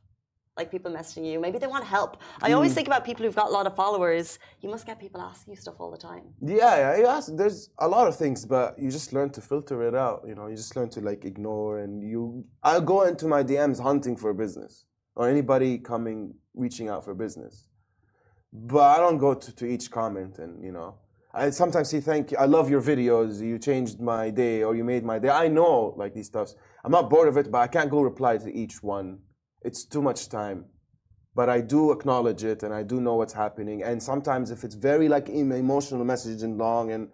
Like 0.55 0.69
people 0.69 0.91
messaging 0.91 1.25
you, 1.25 1.39
maybe 1.39 1.57
they 1.57 1.65
want 1.65 1.83
help. 1.83 2.17
I 2.43 2.51
always 2.51 2.71
Hmm. 2.71 2.75
think 2.75 2.87
about 2.87 3.03
people 3.03 3.25
who've 3.25 3.35
got 3.35 3.49
a 3.49 3.55
lot 3.59 3.65
of 3.65 3.75
followers. 3.75 4.37
You 4.61 4.69
must 4.69 4.85
get 4.85 4.99
people 4.99 5.19
asking 5.19 5.53
you 5.53 5.59
stuff 5.59 5.77
all 5.79 5.89
the 5.89 5.97
time. 5.97 6.25
Yeah, 6.41 6.95
yeah. 6.95 7.21
There's 7.27 7.69
a 7.79 7.87
lot 7.87 8.07
of 8.07 8.15
things, 8.15 8.45
but 8.45 8.77
you 8.77 8.91
just 8.91 9.13
learn 9.13 9.31
to 9.31 9.41
filter 9.41 9.81
it 9.87 9.95
out. 9.95 10.19
You 10.27 10.35
know, 10.35 10.45
you 10.51 10.55
just 10.55 10.75
learn 10.75 10.89
to 10.89 11.01
like 11.01 11.25
ignore, 11.25 11.79
and 11.79 12.03
you. 12.03 12.45
I 12.61 12.79
go 12.81 13.01
into 13.01 13.25
my 13.27 13.41
DMs 13.43 13.79
hunting 13.79 14.15
for 14.15 14.31
business 14.31 14.85
or 15.15 15.27
anybody 15.27 15.79
coming 15.79 16.35
reaching 16.53 16.87
out 16.87 17.03
for 17.03 17.15
business, 17.15 17.67
but 18.51 18.83
I 18.95 18.97
don't 18.97 19.17
go 19.17 19.33
to, 19.33 19.55
to 19.55 19.65
each 19.65 19.89
comment 19.89 20.37
and 20.37 20.63
you 20.63 20.71
know. 20.71 20.95
I 21.35 21.49
sometimes 21.49 21.89
say 21.89 21.99
thank 21.99 22.29
you. 22.31 22.37
I 22.37 22.45
love 22.45 22.69
your 22.69 22.81
videos. 22.81 23.41
You 23.41 23.57
changed 23.57 23.99
my 23.99 24.29
day, 24.29 24.61
or 24.63 24.75
you 24.75 24.83
made 24.83 25.03
my 25.03 25.17
day. 25.17 25.29
I 25.29 25.47
know 25.47 25.95
like 25.97 26.13
these 26.13 26.27
stuffs. 26.27 26.53
I'm 26.83 26.91
not 26.91 27.09
bored 27.09 27.27
of 27.27 27.37
it, 27.37 27.49
but 27.51 27.57
I 27.57 27.67
can't 27.67 27.89
go 27.89 28.01
reply 28.01 28.37
to 28.37 28.53
each 28.53 28.83
one. 28.83 29.17
It's 29.63 29.85
too 29.85 30.01
much 30.01 30.29
time 30.29 30.65
but 31.35 31.49
I 31.49 31.61
do 31.61 31.91
acknowledge 31.91 32.43
it 32.43 32.63
and 32.63 32.73
I 32.73 32.83
do 32.83 33.01
know 33.01 33.15
what's 33.15 33.33
happening. 33.33 33.83
And 33.83 34.01
sometimes 34.01 34.51
if 34.51 34.63
it's 34.63 34.75
very 34.75 35.09
like 35.09 35.29
emotional 35.29 36.05
message 36.05 36.43
and 36.43 36.57
long 36.57 36.91
and 36.91 37.09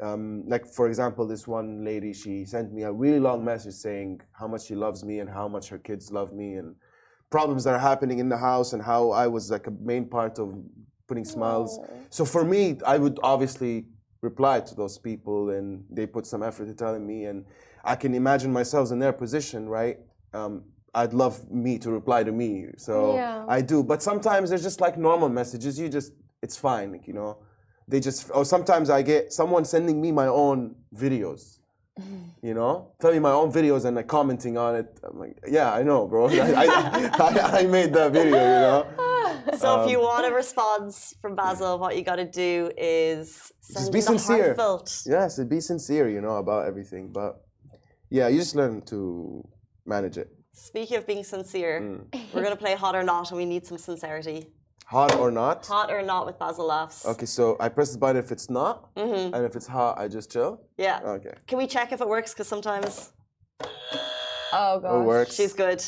um, 0.00 0.44
like 0.46 0.66
for 0.66 0.88
example, 0.88 1.26
this 1.26 1.46
one 1.46 1.84
lady 1.84 2.12
she 2.12 2.44
sent 2.44 2.72
me 2.72 2.82
a 2.82 2.92
really 2.92 3.20
long 3.20 3.44
message 3.44 3.74
saying 3.74 4.20
how 4.32 4.46
much 4.46 4.66
she 4.66 4.74
loves 4.74 5.04
me 5.04 5.20
and 5.20 5.30
how 5.30 5.48
much 5.48 5.68
her 5.68 5.78
kids 5.78 6.12
love 6.12 6.32
me 6.32 6.54
and 6.54 6.74
problems 7.30 7.64
that 7.64 7.74
are 7.74 7.78
happening 7.78 8.18
in 8.18 8.28
the 8.28 8.36
house 8.36 8.72
and 8.72 8.82
how 8.82 9.10
I 9.10 9.26
was 9.26 9.50
like 9.50 9.66
a 9.68 9.70
main 9.70 10.06
part 10.06 10.38
of 10.38 10.54
putting 11.06 11.24
smiles. 11.24 11.78
So 12.10 12.24
for 12.24 12.44
me, 12.44 12.78
I 12.84 12.98
would 12.98 13.18
obviously 13.22 13.86
reply 14.22 14.60
to 14.60 14.74
those 14.74 14.98
people 14.98 15.50
and 15.50 15.84
they 15.88 16.06
put 16.06 16.26
some 16.26 16.42
effort 16.42 16.66
to 16.66 16.74
telling 16.74 17.06
me 17.06 17.24
and 17.24 17.44
I 17.84 17.94
can 17.94 18.14
imagine 18.14 18.52
myself 18.52 18.90
in 18.90 18.98
their 18.98 19.12
position, 19.12 19.68
right? 19.68 19.98
Um, 20.34 20.64
I'd 21.00 21.12
love 21.22 21.34
me 21.64 21.72
to 21.84 21.88
reply 21.98 22.20
to 22.28 22.32
me, 22.42 22.52
so 22.88 22.94
Yeah. 23.14 23.44
I 23.56 23.58
do. 23.72 23.78
But 23.90 23.98
sometimes 24.10 24.44
there's 24.50 24.66
just 24.70 24.80
like 24.86 24.96
normal 25.08 25.28
messages. 25.40 25.72
You 25.82 25.88
just, 25.98 26.10
it's 26.44 26.56
fine, 26.68 26.88
like, 26.94 27.06
you 27.10 27.14
know. 27.20 27.32
They 27.90 28.00
just, 28.08 28.20
or 28.34 28.44
sometimes 28.54 28.86
I 28.98 29.00
get 29.02 29.22
someone 29.40 29.64
sending 29.64 29.96
me 30.04 30.10
my 30.22 30.26
own 30.26 30.58
videos, 31.04 31.42
you 32.48 32.54
know, 32.58 32.72
telling 33.00 33.16
me 33.18 33.22
my 33.30 33.36
own 33.40 33.50
videos 33.58 33.84
and 33.86 33.94
like 33.98 34.08
commenting 34.18 34.56
on 34.66 34.72
it. 34.80 34.88
I'm 35.06 35.18
like, 35.24 35.36
yeah, 35.56 35.68
I 35.78 35.82
know, 35.88 36.00
bro. 36.08 36.22
I, 36.30 36.64
I, 36.64 37.10
I, 37.28 37.60
I 37.60 37.62
made 37.78 37.90
that 37.98 38.10
video, 38.12 38.36
you 38.54 38.60
know. 38.66 38.86
So 39.62 39.68
if 39.82 39.90
you 39.92 39.98
Um, 40.00 40.04
want 40.10 40.24
a 40.26 40.34
response 40.34 41.14
from 41.22 41.32
Basel, 41.36 41.78
what 41.78 41.92
you 41.96 42.02
got 42.10 42.16
to 42.26 42.30
do 42.46 42.70
is 42.76 43.52
send 43.60 43.92
be 43.92 43.98
in 44.00 44.04
the 44.04 44.10
sincere. 44.10 44.44
heartfelt. 44.56 45.02
Yes, 45.06 45.38
be 45.54 45.60
sincere, 45.60 46.08
you 46.16 46.20
know, 46.20 46.36
about 46.44 46.66
everything. 46.66 47.04
But 47.12 47.32
yeah, 48.10 48.26
you 48.28 48.38
just 48.44 48.56
learn 48.56 48.82
to 48.92 48.98
manage 49.94 50.16
it. 50.18 50.28
Speaking 50.58 50.96
of 50.96 51.06
being 51.06 51.22
sincere, 51.22 51.80
Mm. 51.82 52.32
we're 52.32 52.40
going 52.42 52.56
to 52.58 52.62
play 52.66 52.74
Hot 52.74 52.94
or 52.96 53.02
Not, 53.02 53.30
and 53.30 53.36
we 53.36 53.44
need 53.44 53.66
some 53.66 53.76
sincerity. 53.76 54.46
Hot 54.86 55.14
or 55.16 55.30
not? 55.30 55.66
Hot 55.66 55.90
or 55.92 56.00
Not 56.00 56.24
with 56.24 56.38
Basel 56.38 56.64
Laughs. 56.66 57.04
Okay, 57.04 57.26
so 57.26 57.56
I 57.60 57.68
press 57.68 57.92
the 57.92 57.98
button 57.98 58.16
if 58.24 58.32
it's 58.32 58.48
not, 58.48 58.94
Mm-hmm. 58.94 59.34
and 59.34 59.44
if 59.44 59.54
it's 59.54 59.66
hot, 59.66 59.98
I 59.98 60.08
just 60.08 60.30
chill. 60.32 60.52
Yeah. 60.78 61.00
Okay, 61.16 61.34
Can 61.46 61.58
we 61.58 61.66
check 61.66 61.92
if 61.92 62.00
it 62.00 62.08
works? 62.08 62.32
Because 62.32 62.48
sometimes 62.48 63.12
Oh 64.52 64.80
gosh. 64.80 64.94
it 64.94 65.04
works. 65.14 65.34
she's 65.34 65.52
good. 65.52 65.80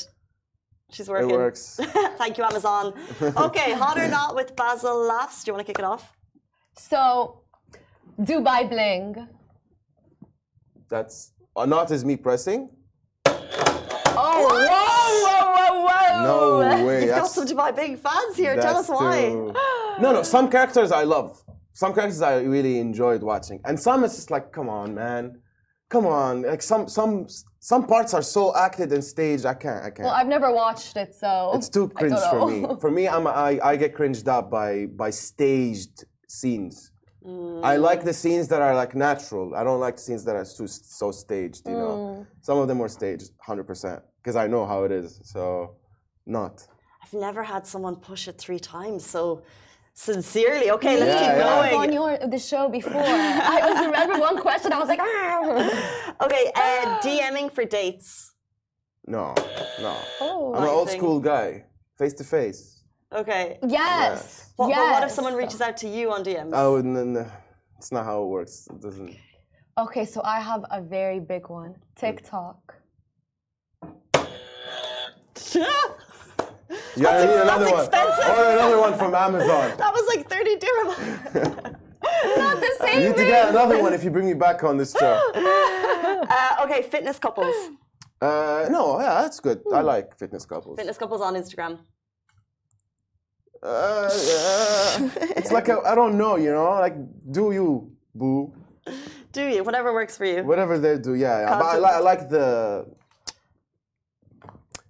She's 0.90 1.08
working. 1.08 1.30
It 1.30 1.34
works. 1.44 1.80
Thank 2.20 2.36
you, 2.36 2.44
Amazon. 2.44 2.92
Okay, 3.46 3.72
Hot 3.72 3.96
or 3.96 4.08
Not 4.08 4.34
with 4.34 4.54
Basel 4.54 4.96
Laughs. 5.12 5.44
Do 5.44 5.48
you 5.48 5.54
want 5.54 5.66
to 5.66 5.70
kick 5.72 5.78
it 5.78 5.84
off? 5.86 6.04
So, 6.76 7.00
Dubai 8.20 8.68
bling. 8.68 9.28
That's 10.90 11.32
or 11.54 11.66
not 11.66 11.90
is 11.90 12.04
me 12.04 12.16
pressing. 12.16 12.68
Oh, 14.20 14.48
whoa, 14.70 15.12
whoa, 15.26 15.42
whoa, 15.56 15.86
whoa! 15.88 16.24
No 16.30 16.86
way. 16.86 17.00
You've 17.02 17.08
got 17.10 17.14
that's- 17.16 17.34
some 17.34 17.46
Dubai 17.46 17.74
big 17.74 17.98
fans 17.98 18.36
here. 18.36 18.54
Tell 18.56 18.76
us 18.76 18.86
that's 18.88 19.00
why. 19.00 19.20
too- 19.28 19.52
No, 20.02 20.12
no. 20.16 20.22
Some 20.22 20.50
characters 20.50 20.90
I 20.92 21.04
love. 21.04 21.42
Some 21.72 21.92
characters 21.94 22.22
I 22.22 22.34
really 22.40 22.78
enjoyed 22.78 23.22
watching, 23.22 23.60
and 23.64 23.78
some 23.78 24.02
it's 24.04 24.16
just 24.16 24.30
like, 24.32 24.50
come 24.50 24.68
on, 24.68 24.94
man, 24.94 25.40
come 25.94 26.06
on. 26.06 26.42
Like 26.42 26.62
some 26.62 26.88
some 26.88 27.26
some 27.60 27.82
parts 27.86 28.14
are 28.14 28.22
so 28.36 28.54
acted 28.66 28.92
and 28.92 29.02
staged. 29.14 29.46
I 29.46 29.54
can't. 29.54 29.82
I 29.84 29.90
can't. 29.90 30.04
Well, 30.06 30.14
I've 30.20 30.26
never 30.36 30.50
watched 30.52 30.96
it, 30.96 31.14
so 31.14 31.52
It's 31.54 31.68
too 31.68 31.84
I 31.96 32.00
don't 32.02 32.10
cringe 32.10 32.20
for 32.32 32.50
me. 32.50 32.60
know. 32.60 32.76
For 32.76 32.90
me, 32.90 33.06
I'm 33.08 33.26
I, 33.28 33.60
I 33.70 33.76
get 33.76 33.94
cringed 33.94 34.26
up 34.36 34.50
by 34.50 34.86
by 35.02 35.10
staged 35.10 36.04
scenes. 36.28 36.90
Mm. 37.24 37.64
I 37.64 37.76
like 37.76 38.04
the 38.04 38.12
scenes 38.22 38.46
that 38.48 38.60
are 38.62 38.74
like 38.74 38.94
natural. 38.94 39.54
I 39.54 39.62
don't 39.64 39.80
like 39.86 39.98
scenes 39.98 40.24
that 40.26 40.34
are 40.40 40.44
too 40.58 40.66
so 40.66 41.10
staged. 41.12 41.62
You 41.68 41.76
know. 41.82 42.07
Some 42.40 42.58
of 42.58 42.68
them 42.68 42.78
were 42.78 42.88
staged, 42.88 43.30
hundred 43.40 43.64
percent, 43.64 44.02
because 44.20 44.36
I 44.36 44.46
know 44.46 44.66
how 44.66 44.84
it 44.84 44.92
is. 44.92 45.20
So, 45.24 45.76
not. 46.26 46.66
I've 47.02 47.12
never 47.14 47.42
had 47.42 47.66
someone 47.66 47.96
push 47.96 48.28
it 48.28 48.36
three 48.38 48.58
times 48.58 49.04
so 49.06 49.42
sincerely. 49.94 50.70
Okay, 50.70 50.98
let's 51.00 51.20
Yeah, 51.20 51.32
keep 51.32 51.38
yeah. 51.38 51.48
I 51.54 51.60
was 51.60 51.70
going. 51.70 51.88
on 51.90 51.92
your 52.20 52.28
the 52.28 52.38
show 52.38 52.68
before. 52.68 53.02
I 53.56 53.60
was 53.72 53.86
remember 53.86 54.18
one 54.20 54.38
question. 54.40 54.72
I 54.72 54.78
was 54.78 54.88
like, 54.88 55.00
ah. 55.00 56.14
Okay, 56.24 56.52
uh, 56.54 57.00
DMing 57.00 57.50
for 57.52 57.64
dates. 57.64 58.32
No, 59.06 59.34
no. 59.80 59.96
Oh. 60.20 60.54
I'm 60.54 60.62
an 60.64 60.68
old 60.68 60.82
Amazing. 60.88 61.00
school 61.00 61.20
guy, 61.20 61.64
face 61.96 62.12
to 62.14 62.24
face. 62.24 62.82
Okay. 63.12 63.58
Yes. 63.66 64.50
What, 64.56 64.68
yes. 64.68 64.78
but 64.78 64.92
what 64.92 65.02
if 65.04 65.10
someone 65.10 65.34
reaches 65.34 65.60
out 65.62 65.76
to 65.78 65.88
you 65.88 66.12
on 66.12 66.22
DMs? 66.22 66.50
Oh, 66.52 66.80
no, 66.82 67.04
no, 67.04 67.26
it's 67.78 67.90
not 67.90 68.04
how 68.04 68.22
it 68.22 68.26
works. 68.26 68.68
It 68.70 68.82
doesn't. 68.82 69.16
Okay, 69.78 70.04
so 70.04 70.20
I 70.24 70.40
have 70.40 70.64
a 70.72 70.80
very 70.80 71.20
big 71.20 71.48
one. 71.48 71.76
TikTok. 71.94 72.74
You 76.96 77.04
gotta 77.04 77.26
need 77.26 77.42
another 77.42 77.64
that's 77.64 77.72
one. 77.72 77.84
expensive. 77.84 78.38
Or 78.38 78.50
another 78.50 78.80
one 78.80 78.98
from 78.98 79.14
Amazon. 79.14 79.78
that 79.78 79.92
was 79.94 80.16
like 80.16 80.28
30 80.28 80.56
dirham. 80.56 80.88
Not 82.38 82.60
the 82.60 82.74
same. 82.80 83.02
You 83.02 83.08
need 83.10 83.16
to 83.18 83.24
get 83.24 83.50
another 83.50 83.80
one 83.80 83.94
if 83.94 84.02
you 84.02 84.10
bring 84.10 84.26
me 84.26 84.34
back 84.34 84.64
on 84.64 84.76
this 84.76 84.92
show. 84.98 85.20
uh, 85.34 86.64
okay, 86.64 86.82
fitness 86.82 87.20
couples. 87.20 87.54
Uh, 88.20 88.66
no, 88.72 88.98
yeah, 89.00 89.22
that's 89.22 89.38
good. 89.38 89.62
I 89.72 89.82
like 89.82 90.18
fitness 90.18 90.44
couples. 90.44 90.76
Fitness 90.76 90.98
couples 90.98 91.20
on 91.20 91.34
Instagram. 91.34 91.78
Uh, 93.62 94.10
yeah. 94.10 95.10
it's 95.36 95.52
like 95.52 95.68
a, 95.68 95.80
I 95.86 95.94
don't 95.94 96.18
know, 96.18 96.34
you 96.36 96.50
know, 96.50 96.70
like 96.80 96.96
do 97.30 97.52
you, 97.52 97.92
boo, 98.12 98.52
Do 99.32 99.46
you? 99.46 99.62
Whatever 99.62 99.92
works 99.92 100.16
for 100.16 100.24
you. 100.24 100.42
whatever 100.42 100.78
they 100.78 100.98
do, 100.98 101.14
yeah. 101.14 101.40
yeah. 101.40 101.58
But 101.58 101.66
I, 101.66 101.78
li- 101.78 101.94
I 101.94 101.98
like 102.00 102.28
the. 102.28 102.86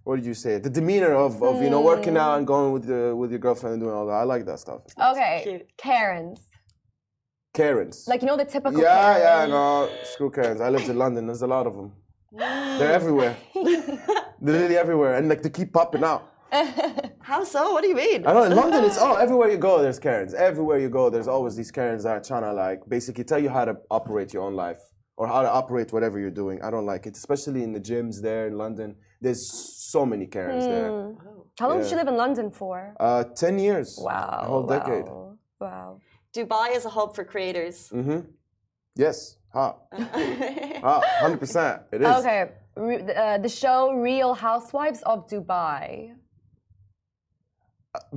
What 0.05 0.17
did 0.17 0.25
you 0.25 0.35
say? 0.35 0.59
The 0.59 0.71
demeanor 0.71 1.13
of, 1.13 1.43
of 1.43 1.63
you 1.63 1.69
know 1.69 1.83
working 1.83 2.17
out 2.17 2.39
and 2.39 2.47
going 2.47 2.73
with 2.73 2.87
the, 2.87 3.15
with 3.15 3.31
your 3.31 3.41
girlfriend 3.41 3.75
and 3.75 3.83
doing 3.83 3.95
all 3.95 4.07
that. 4.07 4.15
I 4.15 4.23
like 4.23 4.47
that 4.47 4.59
stuff. 4.59 4.81
Okay, 4.99 5.41
Cute. 5.45 5.67
Karens. 5.77 6.41
Karens. 7.53 8.07
Like 8.09 8.23
you 8.23 8.27
know 8.29 8.37
the 8.37 8.45
typical 8.45 8.81
yeah, 8.81 9.19
Karen. 9.19 9.51
yeah, 9.51 9.55
no, 9.55 9.91
screw 10.05 10.31
Karens. 10.31 10.61
I 10.61 10.71
lived 10.71 10.89
in 10.89 10.97
London. 10.97 11.27
There's 11.27 11.43
a 11.43 11.47
lot 11.47 11.67
of 11.67 11.75
them. 11.77 11.93
They're 12.33 12.93
everywhere. 12.93 13.37
They're 13.55 13.83
literally 14.41 14.77
everywhere, 14.79 15.15
and 15.17 15.29
like 15.29 15.43
they 15.43 15.51
keep 15.51 15.73
popping 15.73 16.05
out. 16.05 16.33
How 17.21 17.45
so? 17.45 17.73
What 17.73 17.83
do 17.83 17.89
you 17.89 17.95
mean? 17.95 18.27
I 18.27 18.33
know 18.33 18.45
in 18.45 18.55
London 18.55 18.85
it's 18.85 18.99
oh 18.99 19.15
everywhere 19.17 19.51
you 19.51 19.59
go 19.59 19.83
there's 19.83 19.99
Karens. 19.99 20.33
Everywhere 20.35 20.79
you 20.79 20.89
go 20.89 21.11
there's 21.11 21.29
always 21.29 21.55
these 21.57 21.71
Karens 21.71 22.05
that 22.05 22.11
are 22.17 22.21
trying 22.23 22.43
to 22.43 22.53
like 22.53 22.81
basically 22.89 23.25
tell 23.25 23.39
you 23.39 23.51
how 23.51 23.65
to 23.65 23.77
operate 23.91 24.33
your 24.33 24.43
own 24.45 24.55
life 24.55 24.81
or 25.17 25.27
how 25.27 25.43
to 25.43 25.51
operate 25.51 25.93
whatever 25.93 26.19
you're 26.19 26.31
doing. 26.31 26.63
I 26.63 26.71
don't 26.71 26.87
like 26.87 27.07
it, 27.07 27.17
especially 27.17 27.63
in 27.65 27.73
the 27.73 27.81
gyms 27.81 28.23
there 28.23 28.47
in 28.47 28.57
London. 28.57 28.97
There's 29.21 29.43
so 29.93 30.07
many 30.07 30.27
Karens 30.27 30.65
there. 30.65 30.91
How 31.59 31.69
long 31.69 31.79
did 31.79 31.87
Yeah. 31.87 31.91
you 31.93 31.97
live 31.97 32.09
in 32.09 32.17
London 32.17 32.51
for? 32.51 32.95
Uh, 33.01 33.25
ten 33.25 33.59
years. 33.59 33.99
Wow. 34.01 34.41
A 34.43 34.47
whole 34.47 34.67
decade. 34.67 35.07
Wow. 35.07 35.39
wow. 35.61 36.01
Dubai 36.35 36.77
is 36.77 36.85
a 36.85 36.91
hub 36.91 37.15
for 37.17 37.25
creators. 37.25 37.91
Mm-hmm. 37.93 38.21
Yes. 38.95 39.37
Hot. 39.53 39.79
Hot. 40.89 41.05
Hundred 41.25 41.41
percent. 41.41 41.83
It 41.93 42.03
is. 42.03 42.09
Okay, 42.21 42.51
uh, 42.77 43.39
the 43.39 43.49
show 43.49 43.93
Real 43.93 44.35
Housewives 44.35 45.03
of 45.03 45.27
Dubai. 45.29 46.13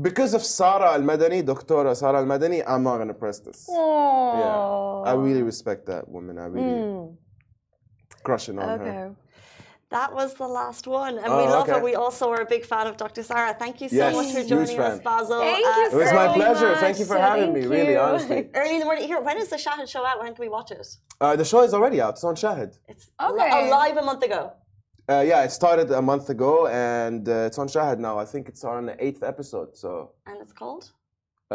Because 0.01 0.33
of 0.33 0.43
Sara 0.43 0.91
Al 0.93 1.01
Madani, 1.01 1.41
Doctora 1.43 1.95
Sara 1.95 2.19
Al 2.19 2.25
Madani, 2.25 2.61
I'm 2.67 2.83
not 2.83 2.97
gonna 2.97 3.13
press 3.13 3.39
this. 3.39 3.67
Oh. 3.69 5.03
I 5.05 5.13
really 5.13 5.43
respect 5.43 5.85
that 5.87 6.07
woman. 6.09 6.37
I 6.37 6.45
really 6.45 7.09
crushing 8.23 8.59
on 8.59 8.79
her. 8.79 8.85
Okay. 8.85 9.15
That 9.89 10.13
was 10.13 10.33
the 10.35 10.47
last 10.47 10.87
one, 10.87 11.17
and 11.17 11.27
Oh, 11.27 11.37
we 11.37 11.43
love 11.51 11.67
okay. 11.67 11.77
it. 11.79 11.83
We 11.83 11.95
also 11.95 12.29
are 12.31 12.39
a 12.41 12.45
big 12.45 12.65
fan 12.65 12.87
of 12.87 12.95
Dr. 12.95 13.23
Sara. 13.23 13.53
Thank 13.53 13.81
you 13.81 13.89
so 13.89 13.95
Yes, 13.97 14.15
much 14.15 14.31
for 14.33 14.43
joining 14.47 14.79
us, 14.79 14.93
fan. 14.99 15.03
Basel. 15.03 15.39
Thank 15.41 15.65
you 15.65 15.85
It 15.87 15.93
was 15.93 16.13
my 16.13 16.27
so 16.27 16.33
pleasure. 16.33 16.69
much. 16.69 16.77
Thank 16.79 16.99
you 16.99 17.05
for 17.05 17.15
So 17.17 17.21
having 17.21 17.51
me. 17.53 17.61
thank 17.61 17.71
Really, 17.73 17.97
honestly. 17.97 18.49
Early 18.55 18.73
in 18.75 18.79
the 18.79 18.85
morning. 18.85 19.05
Here, 19.07 19.19
when 19.19 19.37
is 19.37 19.49
the 19.49 19.57
Shahid 19.57 19.89
show 19.89 20.05
out? 20.05 20.19
When 20.21 20.33
can 20.33 20.41
we 20.41 20.47
watch 20.49 20.71
it? 20.71 20.85
Uh, 21.19 21.35
the 21.35 21.43
show 21.43 21.61
is 21.63 21.73
already 21.73 21.99
out. 21.99 22.13
It's 22.13 22.23
on 22.23 22.35
Shahid. 22.35 22.77
It's 22.87 23.09
Okay. 23.21 23.33
li- 23.63 23.67
alive 23.67 23.97
a 23.97 24.01
month 24.01 24.23
ago. 24.23 24.53
Uh, 25.11 25.21
yeah, 25.31 25.43
it 25.47 25.51
started 25.51 25.87
a 25.91 26.03
month 26.11 26.29
ago 26.35 26.67
and 26.67 27.27
uh, 27.27 27.47
it's 27.49 27.57
on 27.63 27.67
Shahid 27.67 27.99
now. 28.07 28.15
I 28.23 28.25
think 28.31 28.43
it's 28.51 28.63
on 28.63 28.81
the 28.89 28.95
eighth 29.05 29.23
episode. 29.23 29.69
So 29.83 29.89
And 30.27 30.37
it's 30.43 30.53
called? 30.61 30.83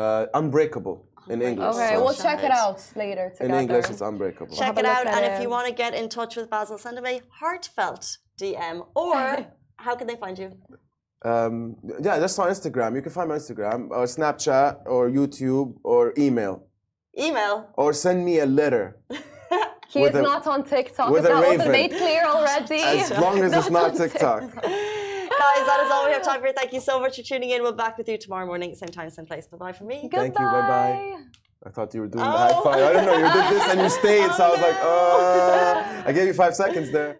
uh, 0.02 0.26
Unbreakable 0.40 0.96
in 1.32 1.38
English. 1.50 1.74
Okay, 1.74 1.92
so 1.94 2.04
we'll 2.04 2.14
check 2.28 2.40
it 2.48 2.50
out 2.50 2.80
later 3.02 3.26
in. 3.40 3.50
English, 3.62 3.86
it's 3.92 4.02
Unbreakable. 4.10 4.54
Check 4.54 4.66
have 4.66 4.78
it 4.82 4.84
out. 4.84 5.06
And 5.06 5.24
it. 5.24 5.32
if 5.32 5.36
you 5.42 5.48
want 5.56 5.66
to 5.68 5.74
get 5.84 5.94
in 6.00 6.06
touch 6.18 6.32
with 6.36 6.46
Basel, 6.50 6.76
send 6.76 6.98
him 6.98 7.06
a 7.06 7.16
heartfelt 7.40 8.04
DM. 8.40 8.76
Or 8.94 9.46
how 9.86 9.94
can 9.98 10.06
they 10.06 10.16
find 10.24 10.36
you? 10.38 10.48
Um, 11.30 11.76
yeah, 12.06 12.18
just 12.24 12.38
on 12.38 12.48
Instagram. 12.50 12.94
You 12.96 13.02
can 13.06 13.12
find 13.12 13.28
me 13.28 13.34
on 13.36 13.40
Instagram 13.40 13.80
or 13.90 14.04
Snapchat 14.16 14.72
or 14.86 15.08
YouTube 15.08 15.68
or 15.82 16.12
email 16.18 16.54
Email. 17.18 17.70
or 17.74 17.92
send 17.94 18.18
me 18.28 18.40
a 18.40 18.46
letter. 18.60 18.86
He 19.96 20.02
With 20.02 20.14
is 20.14 20.20
a- 20.20 20.22
not 20.22 20.46
on 20.46 20.62
TikTok. 20.64 21.10
with 21.10 21.24
Is 21.24 21.30
a 21.30 21.32
that 21.32 21.38
wasn't 21.42 21.58
raven. 21.70 21.72
made 21.72 21.90
clear 22.02 22.24
already? 22.26 22.80
As 22.82 23.10
long 23.24 23.38
as 23.42 23.52
it's 23.52 23.70
not 23.70 23.90
on 23.92 23.96
TikTok. 23.96 24.40
Guys, 24.42 25.64
that 25.70 25.82
is 25.84 25.90
all 25.92 26.04
we 26.06 26.12
have 26.12 26.22
time 26.30 26.40
for. 26.40 26.52
Thank 26.52 26.72
you 26.72 26.80
so 26.80 27.00
much 27.00 27.16
for 27.16 27.22
tuning 27.22 27.50
in. 27.50 27.62
We'll 27.62 27.72
be 27.72 27.76
back 27.86 27.96
with 27.98 28.08
you 28.08 28.18
tomorrow 28.18 28.46
morning, 28.46 28.74
same 28.74 28.88
time, 28.98 29.08
same 29.10 29.26
place. 29.26 29.46
Bye 29.46 29.56
bye 29.56 29.72
from 29.72 29.86
me. 29.88 30.08
Thank 30.12 30.38
you, 30.38 30.44
bye-bye. 30.56 31.16
I 31.66 31.70
thought 31.70 31.92
you 31.94 32.02
were 32.02 32.06
doing 32.14 32.24
the 32.24 32.30
Oh. 32.30 32.36
high 32.36 32.62
five. 32.66 32.82
I 32.88 32.92
don't 32.94 33.06
know. 33.06 33.18
You 33.24 33.32
did 33.38 33.46
this 33.54 33.68
and 33.72 33.80
you 33.80 33.88
stayed, 33.88 34.30
so 34.36 34.44
I 34.48 34.50
was 34.54 34.60
like, 34.68 34.76
Oh, 34.82 35.74
uh, 35.76 36.08
I 36.08 36.12
gave 36.12 36.26
you 36.30 36.34
five 36.44 36.54
seconds 36.54 36.88
there. 36.92 37.14